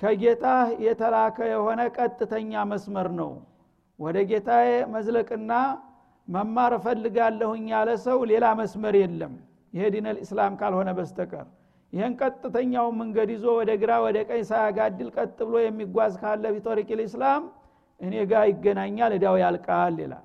ከጌታህ 0.00 0.68
የተላከ 0.86 1.38
የሆነ 1.54 1.80
ቀጥተኛ 1.96 2.68
መስመር 2.72 3.10
ነው። 3.20 3.32
ወደ 3.98 4.18
ጌታዬ 4.30 4.70
መዝለቅና 4.94 5.52
መማር 6.28 6.74
እፈልጋለሁኝ 6.78 7.66
ያለ 7.74 7.90
ሰው 8.06 8.20
ሌላ 8.32 8.46
መስመር 8.60 8.96
የለም። 9.02 9.34
ይሄ 9.72 9.84
ዲን 9.94 10.06
ልእስላም 10.16 10.52
ካልሆነ 10.60 10.90
በስተቀር። 10.98 11.46
ይህን 11.92 12.12
ቀጥተኛውን 12.20 12.94
መንገድ 13.00 13.28
ይዞ 13.34 13.46
ወደ 13.58 13.70
ግራ 13.82 13.92
ወደ 14.04 14.18
ቀኝ 14.28 14.42
ሳያጋድል 14.48 15.08
ቀጥ 15.16 15.36
ብሎ 15.46 15.56
የሚጓዝ 15.64 16.14
ካለ 16.22 16.44
ቢጦሪቅ 16.54 16.88
ልእስላም 17.00 17.42
እኔ 18.00 18.14
ጋር 18.30 18.44
ይገናኛል 18.50 19.12
እዳው 19.18 19.36
ያልቃል 19.42 19.96
ይላል። 20.04 20.24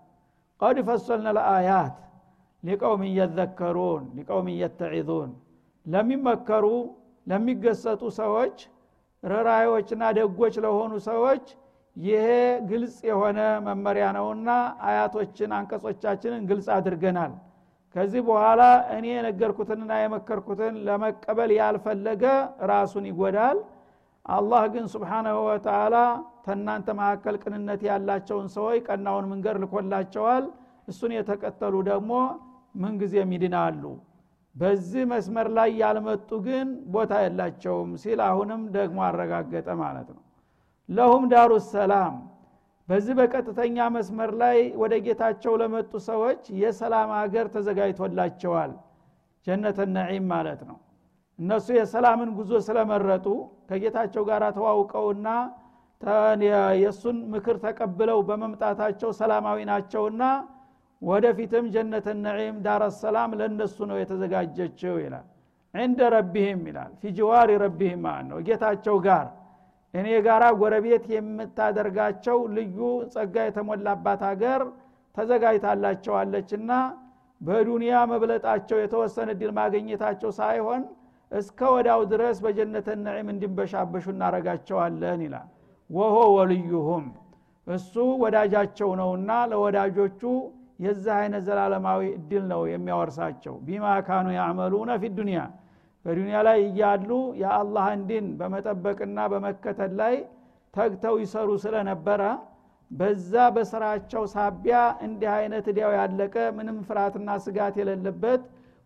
ቀድ 0.59 0.77
ፈሰልነ 0.87 1.27
ለአያት 1.37 1.95
ሊቀውም 2.63 3.03
እየዘከሩን 3.07 4.03
ሊቀውም 4.17 4.47
እየተዒዙን 4.53 5.31
ለሚመከሩ 5.85 6.65
ለሚገሰጡ 7.27 8.01
ሰዎች 8.19 8.57
ረራዮችና 9.23 10.03
ደጎች 10.17 10.55
ለሆኑ 10.63 10.93
ሰዎች 11.07 11.45
ይሄ 11.95 12.27
ግልጽ 12.69 12.97
የሆነ 13.09 13.39
መመሪያ 13.65 14.05
ነውና 14.17 14.49
አያቶችን 14.87 15.51
አንቀጾቻችንን 15.57 16.43
ግልጽ 16.49 16.67
አድርገናል 16.75 17.33
ከዚህ 17.95 18.21
በኋላ 18.27 18.61
እኔ 18.95 19.05
የነገርኩትንና 19.11 19.93
የመከርኩትን 20.01 20.75
ለመቀበል 20.87 21.51
ያልፈለገ 21.57 22.23
ራሱን 22.71 23.05
ይጎዳል። 23.09 23.57
አላህ 24.25 24.63
ግን 24.73 24.85
ስብሓናሁ 24.93 25.37
ወተላ 25.47 25.95
ተናንተ 26.45 26.87
መካከል 26.99 27.35
ቅንነት 27.43 27.81
ያላቸውን 27.89 28.47
ሰዎች 28.55 28.79
ቀናውን 28.87 29.25
መንገድ 29.31 29.57
ልኮላቸዋል። 29.63 30.45
እሱን 30.87 31.11
የተቀጠሉ 31.17 31.75
ደግሞ 31.89 32.11
ምንጊዜም 32.75 33.31
ይድናሉ። 33.35 33.83
በዚህ 34.55 35.03
መስመር 35.11 35.47
ላይ 35.57 35.69
ያልመጡ 35.81 36.29
ግን 36.47 36.67
ቦታ 36.93 37.11
የላቸውም 37.23 37.91
ሲል 38.01 38.19
አሁንም 38.27 38.61
ደግሞ 38.75 38.99
አረጋገጠ 39.07 39.69
ማለት 39.81 40.09
ነው። 40.15 40.21
ለሁም 40.89 41.23
ዳሩ 41.33 41.51
ሰላም 41.71 42.15
በዚህ 42.91 43.13
በቀጥተኛ 43.17 43.77
መስመር 43.95 44.31
ላይ 44.39 44.57
ወደ 44.81 44.93
ጌታቸው 45.05 45.53
ለመጡ 45.61 45.91
ሰዎች 46.07 46.41
የሰላም 46.61 47.09
ሀገር 47.19 47.45
ተዘጋጅቶላቸዋል። 47.53 48.71
ጀነተ 49.47 49.79
ነዒም 49.93 50.25
ማለት 50.31 50.61
ነው። 50.69 50.77
እነሱ 51.39 51.67
የሰላምን 51.77 52.29
ጉዞ 52.37 52.51
ስለመረጡ 52.65 53.27
ከጌታቸው 53.69 54.23
ጋር 54.29 54.43
ተዋውቀውና 54.57 55.27
የእሱን 56.75 57.17
ምክር 57.33 57.55
ተቀብለው 57.63 58.19
በመምጣታቸው 58.27 59.09
ሰላማዊ 59.19 59.59
ናቸውና 59.71 60.23
ወደፊትም 61.01 61.65
ጀነተ 61.75 62.07
ነዒም 62.25 62.57
ዳረ 62.65 62.83
ሰላም 63.01 63.31
ለእነሱ 63.39 63.77
ነው 63.89 63.97
የተዘጋጀችው 64.01 64.95
ይላል። 65.03 65.27
ዕንደ 65.73 65.99
ረቢህም 66.15 66.61
ይላል። 66.69 66.91
ፊ 66.99 67.13
ጅዋሪ 67.17 67.51
ረቢህም 67.63 68.01
ማለት 68.07 68.27
ነው። 68.31 68.39
ጌታቸው 68.47 68.97
ጋር 69.07 69.25
እኔ 69.93 70.07
ጋራ 70.25 70.43
ጎረቤት 70.59 71.05
የምታደርጋቸው 71.13 72.37
ልዩ 72.55 72.77
ጸጋ 73.13 73.35
የተሞላባት 73.47 74.21
ሀገር 74.29 74.61
ተዘጋጅታላቸዋለችና 75.17 76.71
በዱንያ 77.41 77.93
መብለጣቸው 78.11 78.77
የተወሰነ 78.81 79.29
ድል 79.39 79.51
ማግኘታቸው 79.57 80.31
ሳይሆን 80.39 80.81
እስከ 81.31 81.59
ወዳው 81.73 82.01
ድረስ 82.11 82.37
በጀነተ 82.45 82.87
ነዒም 83.03 83.27
እንዲንበሻበሹ 83.33 84.05
እናረጋቸዋለን 84.13 85.21
ይላል። 85.25 85.47
ወሆ 85.89 86.17
ወልዩሁም 86.35 87.05
እሱ 87.67 87.93
ወዳጃቸው 88.23 88.89
ነውና 88.99 89.31
ለወዳጆቹ 89.51 90.21
የዚህ 90.85 91.13
አይነት 91.17 91.41
ዘላለማዊ 91.47 92.01
እድል 92.17 92.43
ነው 92.51 92.61
የሚያወርሳቸው። 92.71 93.55
ቢማ 93.65 93.85
ካኑ 94.07 94.27
ያዕመሉነ 94.37 94.91
ፊ 95.01 95.11
ዱንያ 95.17 95.39
በዱንያ 96.05 96.37
ላይ 96.47 96.59
እያሉ 96.67 97.09
የአላህን 97.41 98.01
ዲን 98.09 98.27
በመጠበቅና 98.39 99.19
በመከተል 99.33 99.91
ላይ 99.99 100.15
ተግተው 100.73 101.15
ይሰሩ 101.23 101.49
ስለነበረ 101.63 102.21
በዛ 102.91 103.33
በስራቸው 103.55 104.23
ሳቢያ 104.33 104.77
እንዲህ 105.05 105.29
አይነት 105.35 105.65
እዲያው 105.71 105.91
ያለቀ 105.97 106.35
ምንም 106.57 106.77
ፍርሃትና 106.87 107.29
ስጋት 107.45 107.75
የሌለበት 107.81 108.41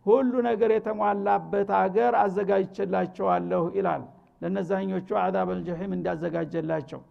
ሁሉ 0.06 0.34
ነገር 0.47 0.71
የተሟላበት 0.75 1.69
አገር 1.80 2.13
አዘጋጅችላቸዋለሁ 2.23 3.63
ይላል። 3.78 4.04
ለነዛኞቹ 4.41 5.10
عذاب 5.21 5.50
الجحيم 5.54 5.91
እንዳዘጋጀላቸው 5.97 7.01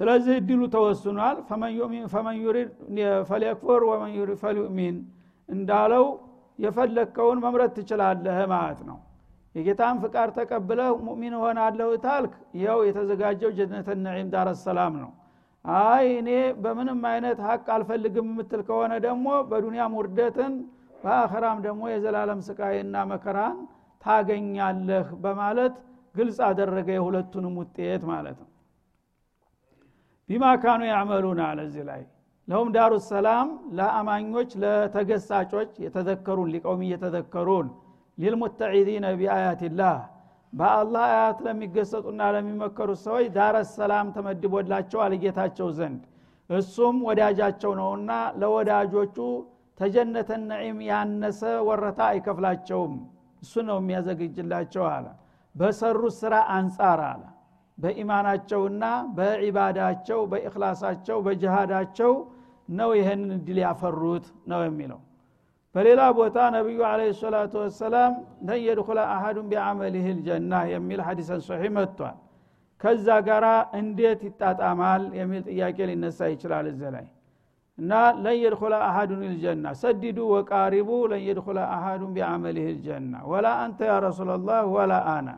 ስለዚህ 0.00 0.34
እድሉ 0.40 0.60
ተወስኗል። 0.74 1.36
فمن 2.10 2.36
يريد 2.40 2.70
فليكفر 3.30 3.82
ومن 3.90 4.12
يريد 4.18 4.38
فليؤمن 4.44 4.96
እንዳለው 5.48 6.04
የፈለግከውን 6.58 7.38
መምረት 7.44 7.72
ትችላለህ 7.78 8.38
ማለት 8.52 8.80
ነው 8.88 8.98
የጌታን 9.54 9.96
ፍቃድ 10.02 10.30
ተቀብለህ 10.36 10.90
مؤمن 11.06 11.34
ሆናለሁ 11.40 11.88
ታልክ 12.04 12.32
ይኸው 12.58 12.80
የተዘጋጀው 12.88 13.50
جنة 13.56 13.96
نعيم 14.04 14.28
دار 14.34 14.48
سلام 14.62 14.94
ነው። 15.02 15.10
አይ 15.64 16.06
እኔ 16.20 16.30
በምንም 16.62 17.00
አይነት 17.10 17.38
حق 17.46 17.66
አልፈልግም 17.74 18.28
የምትል 18.30 18.60
ከሆነ 18.68 18.92
ደግሞ 19.06 19.26
በ 19.50 19.63
دنيا 19.63 19.83
ም 19.83 19.96
ውርደትን 19.98 20.52
በአኸራም 21.02 21.58
ደግሞ 21.66 21.82
የዘላለም 21.90 22.40
ስቃይና 22.46 23.04
መከራን 23.10 23.58
ታገኛለህ 24.02 25.08
በማለት 25.24 25.74
ግልጽ 26.14 26.38
አደረገ 26.46 26.88
የሁለቱንም 26.96 27.54
ውጤት 27.60 28.02
ማለት 28.10 28.38
ነው። 28.42 28.48
ቢማ 30.28 30.46
ካኑ 30.62 30.80
ያዕመሉን 30.88 31.38
አለ 31.46 31.60
እዚህ 31.68 31.84
ላይ 31.88 32.02
ለሁም 32.48 32.68
ዳሩ 32.74 32.92
ሰላም 33.08 33.48
ለአማኞች 33.78 34.50
ለተገሳጮች 34.62 35.70
የተዘከሩን 35.84 36.50
ሊቀውም 36.54 36.82
እየተዘከሩን 36.86 37.66
ሊልሙተዒዚነ 38.20 39.06
ቢአያትላህ 39.18 39.96
በአላህ 40.52 41.02
አያት 41.10 41.38
ለሚገሰጡና 41.46 42.20
ለሚመከሩ 42.34 42.90
ሰዎች 43.04 43.26
ዳረ 43.36 43.56
ሰላም 43.72 44.06
ተመድቦላቸዋል 44.14 45.12
ጌታቸው 45.22 45.68
ዘንድ። 45.78 46.00
እሱም 46.50 46.96
ወዳጃቸው 47.08 47.72
ነውና 47.80 48.10
ለወዳጆቹ 48.40 49.16
ተጀነተ 49.80 50.30
ነዒም 50.44 50.78
ያነሰ 50.88 51.40
ወረታ 51.68 52.00
አይከፍላቸውም። 52.10 52.94
እሱ 53.42 53.62
ነው 53.68 53.76
የሚያዘግጅላቸው 53.80 54.84
አለ። 54.94 55.06
በሰሩት 55.54 56.14
ስራ 56.18 56.34
አንጻር 56.56 57.00
አለ። 57.10 57.22
በኢማናቸውና 57.78 58.84
በዒባዳቸው 59.16 60.20
በእክላሳቸው 60.32 61.18
በጅሃዳቸው 61.26 62.12
ነው 62.70 62.90
ይህንን 62.98 63.30
እድል 63.36 63.58
ያፈሩት 63.64 64.26
ነው 64.50 64.60
የሚለው 64.66 65.00
በሌላ 65.74 66.00
ቦታ 66.16 66.36
ነቢዩ 66.54 66.80
አለ 66.88 67.00
ሰላቱ 67.18 67.52
ወሰላም 67.62 68.12
ለን 68.46 68.60
የድኩለ 68.64 68.98
አሀዱን 69.12 69.46
ቢዓመሊህ 69.50 70.06
ልጀና 70.10 70.52
የሚል 70.72 71.00
ሐዲሰን 71.08 71.40
ሶሒ 71.46 71.62
መጥቷል። 71.76 72.16
ከዛ 72.80 73.06
ጋራ 73.26 73.46
እንዴት 73.80 74.20
ይጣጣማል 74.28 75.02
የሚል 75.18 75.42
ጥያቄ 75.48 75.78
ሊነሳ 75.90 76.28
ይችላል 76.32 76.66
እዚ 76.72 76.82
ላይ። 76.94 77.06
እና 77.78 77.92
ለን 78.16 78.36
የድኩለ 78.40 78.74
አሀዱን 78.88 79.22
ልጀና 79.26 79.66
ሰዲዱ 79.82 80.18
ወቃሪቡ 80.34 80.90
ለን 81.10 81.22
የድኩለ 81.28 81.58
አሀዱን 81.76 82.10
ቢዓመሊህ 82.16 82.66
ልጀና 82.72 83.14
ወላ 83.30 83.48
አንተ 83.62 83.80
ያ 83.90 83.96
ረሱላላህ 84.06 84.60
ወላ 84.76 84.94
አና 85.14 85.28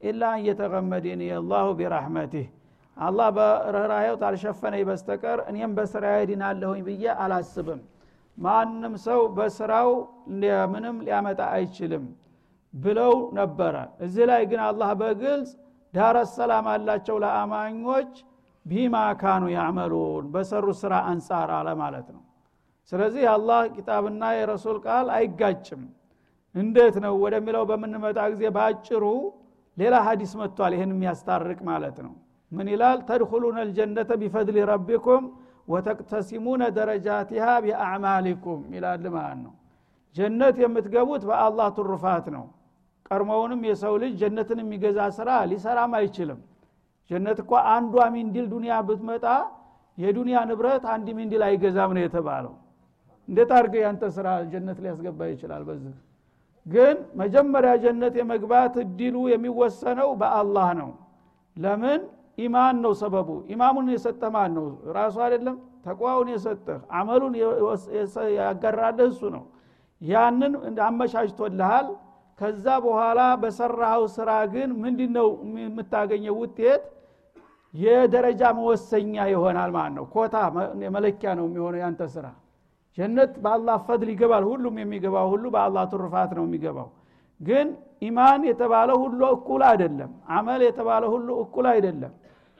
ኢላ 0.00 0.22
አን 0.32 0.40
የተቀመድኒ 0.48 1.22
አላሁ 1.38 1.66
ቢራሕመቲህ 1.78 2.46
አላህ 2.96 3.28
በርኅራሄው 3.36 4.16
ታልሸፈነኝ 4.20 4.82
በስተቀር 4.88 5.38
እኔም 5.50 5.72
በስራዬ 5.78 6.18
ድናለሁኝ 6.30 6.80
ብዬ 6.86 7.04
አላስብም 7.24 7.80
ማንም 8.38 8.94
ሰው 9.04 9.20
በስራው 9.36 9.90
ምንም 10.72 10.96
ሊያመጣ 11.06 11.40
አይችልም 11.54 12.04
ብለው 12.74 13.14
ነበረ። 13.38 13.74
እዚህ 14.04 14.24
ላይ 14.30 14.42
ግን 14.50 14.60
አላህ 14.66 14.90
በግልጽ 15.00 15.50
ዳረ 15.94 16.16
ሰላም 16.32 16.66
አላቸው 16.72 17.16
ለአማኞች 17.24 18.12
ቢማ 18.66 18.96
ካኑ 19.20 19.44
ያዕመሉን 19.54 20.24
በሰሩት 20.32 20.78
ስራ 20.82 20.94
አንጻር 21.10 21.50
አለ 21.58 21.68
ማለት 21.82 22.08
ነው። 22.14 22.22
ስለዚህ 22.92 23.20
የአላህ 23.26 23.60
ኪታብና 23.74 24.22
የረሱል 24.36 24.78
ቃል 24.86 25.06
አይጋጭም። 25.16 25.82
እንዴት 26.54 26.96
ነው 27.04 27.14
ወደሚለው 27.24 27.64
በምንመጣ 27.70 28.18
ጊዜ 28.32 28.44
በአጭሩ 28.56 29.04
ሌላ 29.76 29.94
ሀዲስ 30.06 30.32
መጥቷል። 30.40 30.72
ይህን 30.76 30.92
የሚያስታርቅ 30.94 31.58
ማለት 31.70 31.96
ነው። 32.06 32.12
ምን 32.52 32.66
ይላል? 32.72 32.98
ተድኩሉነ 33.08 33.56
ልጀነተ 33.68 34.10
ቢፈድሊ 34.20 34.58
ረቢኩም 34.70 35.24
ወተቅተሲሙነ 35.68 36.62
ደረጃቲሃ 36.76 37.46
ቢአዕማሊኩም 37.64 38.60
ይላል 38.74 39.04
ማለት 39.14 39.38
ነው። 39.44 39.54
ጀነት 40.16 40.56
የምትገቡት 40.62 41.22
በአላህ 41.28 41.68
ትሩፋት 41.78 42.26
ነው። 42.36 42.44
ቀድሞውንም 43.08 43.60
የሰው 43.68 43.94
ልጅ 44.02 44.12
ጀነትን 44.22 44.60
የሚገዛ 44.62 45.00
ስራ 45.18 45.30
ሊሰራም 45.50 45.92
አይችልም። 45.98 46.40
ጀነት 47.10 47.38
እኳ 47.42 47.52
አንዷ 47.74 47.96
ሚንዲል 48.14 48.46
ዱንያ 48.52 48.76
ብትመጣ 48.88 49.26
የዱንያ 49.98 50.38
ንብረት 50.48 50.84
አንድ 50.94 51.06
ሚንዲል 51.18 51.42
አይገዛም 51.48 51.90
ነው 51.96 52.02
የተባለው። 52.04 52.54
እንዴት 53.28 53.50
አድርገ 53.56 53.74
ያንተ 53.84 54.04
ስራ 54.16 54.26
ጀነት 54.50 54.78
ሊያስገባ 54.84 55.20
ይችላል 55.30 55.62
በዚህ? 55.68 55.94
ግን 56.66 56.96
መጀመሪያ 57.20 57.72
ጀነት 57.84 58.14
የመግባት 58.20 58.74
እድሉ 58.82 59.16
የሚወሰነው 59.32 60.08
በአላህ 60.20 60.68
ነው። 60.80 60.90
ለምን 61.56 62.00
ኢማን 62.38 62.76
ነው 62.84 62.92
ሰበቡ። 63.00 63.28
ኢማሙን 63.48 63.86
የሰጠህ 63.92 64.30
ማን 64.34 64.50
ነው? 64.56 64.64
ራሱ 64.96 65.16
አይደለም። 65.24 65.56
ተቋውን 65.86 66.28
የሰጠህ 66.32 66.80
አመሉን 66.98 67.34
ያገራልህ 68.38 69.06
እሱ 69.10 69.22
ነው። 69.36 69.44
ያንን 70.00 70.52
አመቻችቶልሃል። 70.86 71.86
ከዛ 72.38 72.66
በኋላ 72.84 73.20
በሰራው 73.42 74.02
ስራ 74.16 74.30
ግን 74.54 74.70
ምንድ 74.80 75.00
ነው 75.16 75.28
የምታገኘው 75.60 76.34
ውጤት? 76.42 76.82
የደረጃ 77.74 78.42
መወሰኛ 78.58 79.14
ይሆናል 79.32 79.70
ማለት 79.76 79.94
ነው። 79.98 80.04
ኮታ 80.12 80.34
መለኪያ 80.94 81.30
ነው 81.38 81.46
የሚሆነው 81.48 81.80
ያንተ 81.84 82.02
ስራ። 82.14 82.26
ጀነት 82.98 83.32
በአላህ 83.44 83.76
ፈድል 83.86 84.10
ይገባል። 84.12 84.44
ሁሉም 84.50 84.74
የሚገባው 84.82 85.26
ሁሉ 85.32 85.44
በአላህ 85.54 85.84
ትሩፋት 85.92 86.30
ነው 86.38 86.44
የሚገባው። 86.46 86.88
ግን 87.40 87.66
ኢማን 88.02 88.42
የተባለ 88.48 88.90
ሁሉ 89.02 89.20
እኩል 89.36 89.62
አይደለም። 89.70 90.10
አመል 90.36 90.60
የተባለ 90.68 91.04
ሁሉ 91.14 91.28
እኩል 91.44 91.66
አይደለም 91.72 92.12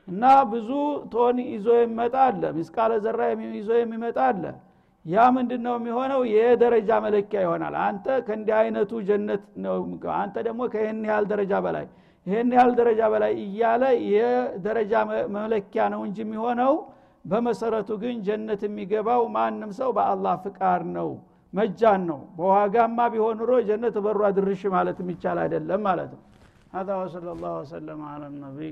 እና 0.07 0.23
ብዙ 0.51 0.69
ቶን 1.13 1.37
ይዞ 1.53 1.67
የሚመጣ 1.79 2.15
አለ 2.27 2.43
ምስቃለ 2.57 2.91
ዘራ 3.05 3.19
ይዞ 3.57 3.69
የሚመጣ 3.81 4.19
አለ 4.29 4.43
ያ 5.05 5.23
ምንድን 5.35 5.61
ነው 5.67 5.75
የሚሆነው 5.79 6.21
የደረጃ 6.33 6.89
መለኪያ 7.05 7.39
ይሆናል 7.45 7.75
አንተ 7.85 8.05
ከእንዲህ 8.27 8.55
አይነቱ 8.59 8.91
ጀነት 9.07 9.43
ነው 9.63 9.75
አንተ 10.21 10.35
ደግሞ 10.47 10.61
ከይህን 10.73 10.99
ያህል 11.09 11.25
ደረጃ 11.31 11.53
በላይ 11.65 11.85
ይህን 12.27 12.49
ያህል 12.57 12.73
ደረጃ 12.79 13.01
በላይ 13.13 13.31
እያለ 13.45 13.83
የደረጃ 14.11 14.93
መለኪያ 15.37 15.83
ነው 15.93 16.01
እንጂ 16.07 16.19
የሚሆነው 16.25 16.73
በመሰረቱ 17.25 17.89
ግን 18.03 18.15
ጀነት 18.27 18.61
የሚገባው 18.67 19.23
ማንም 19.35 19.71
ሰው 19.79 19.89
በአላህ 19.97 20.35
ፍቃድ 20.45 20.83
ነው 20.97 21.09
መጃን 21.53 22.01
ነው 22.09 22.19
በዋጋማ 22.37 23.07
ቢሆን 23.13 23.35
ኑሮ 23.41 23.53
ጀነት 23.69 23.95
በሯ 24.05 24.21
ድርሽ 24.37 24.61
ማለት 24.75 24.99
የሚቻል 25.03 25.39
አይደለም 25.45 25.81
ማለት 25.89 26.11
ነው 26.15 26.21
هذا 26.73 26.93
وصلى 27.01 27.31
الله 27.35 27.53
وسلم 27.61 27.99
على 28.13 28.25
النبي 28.31 28.71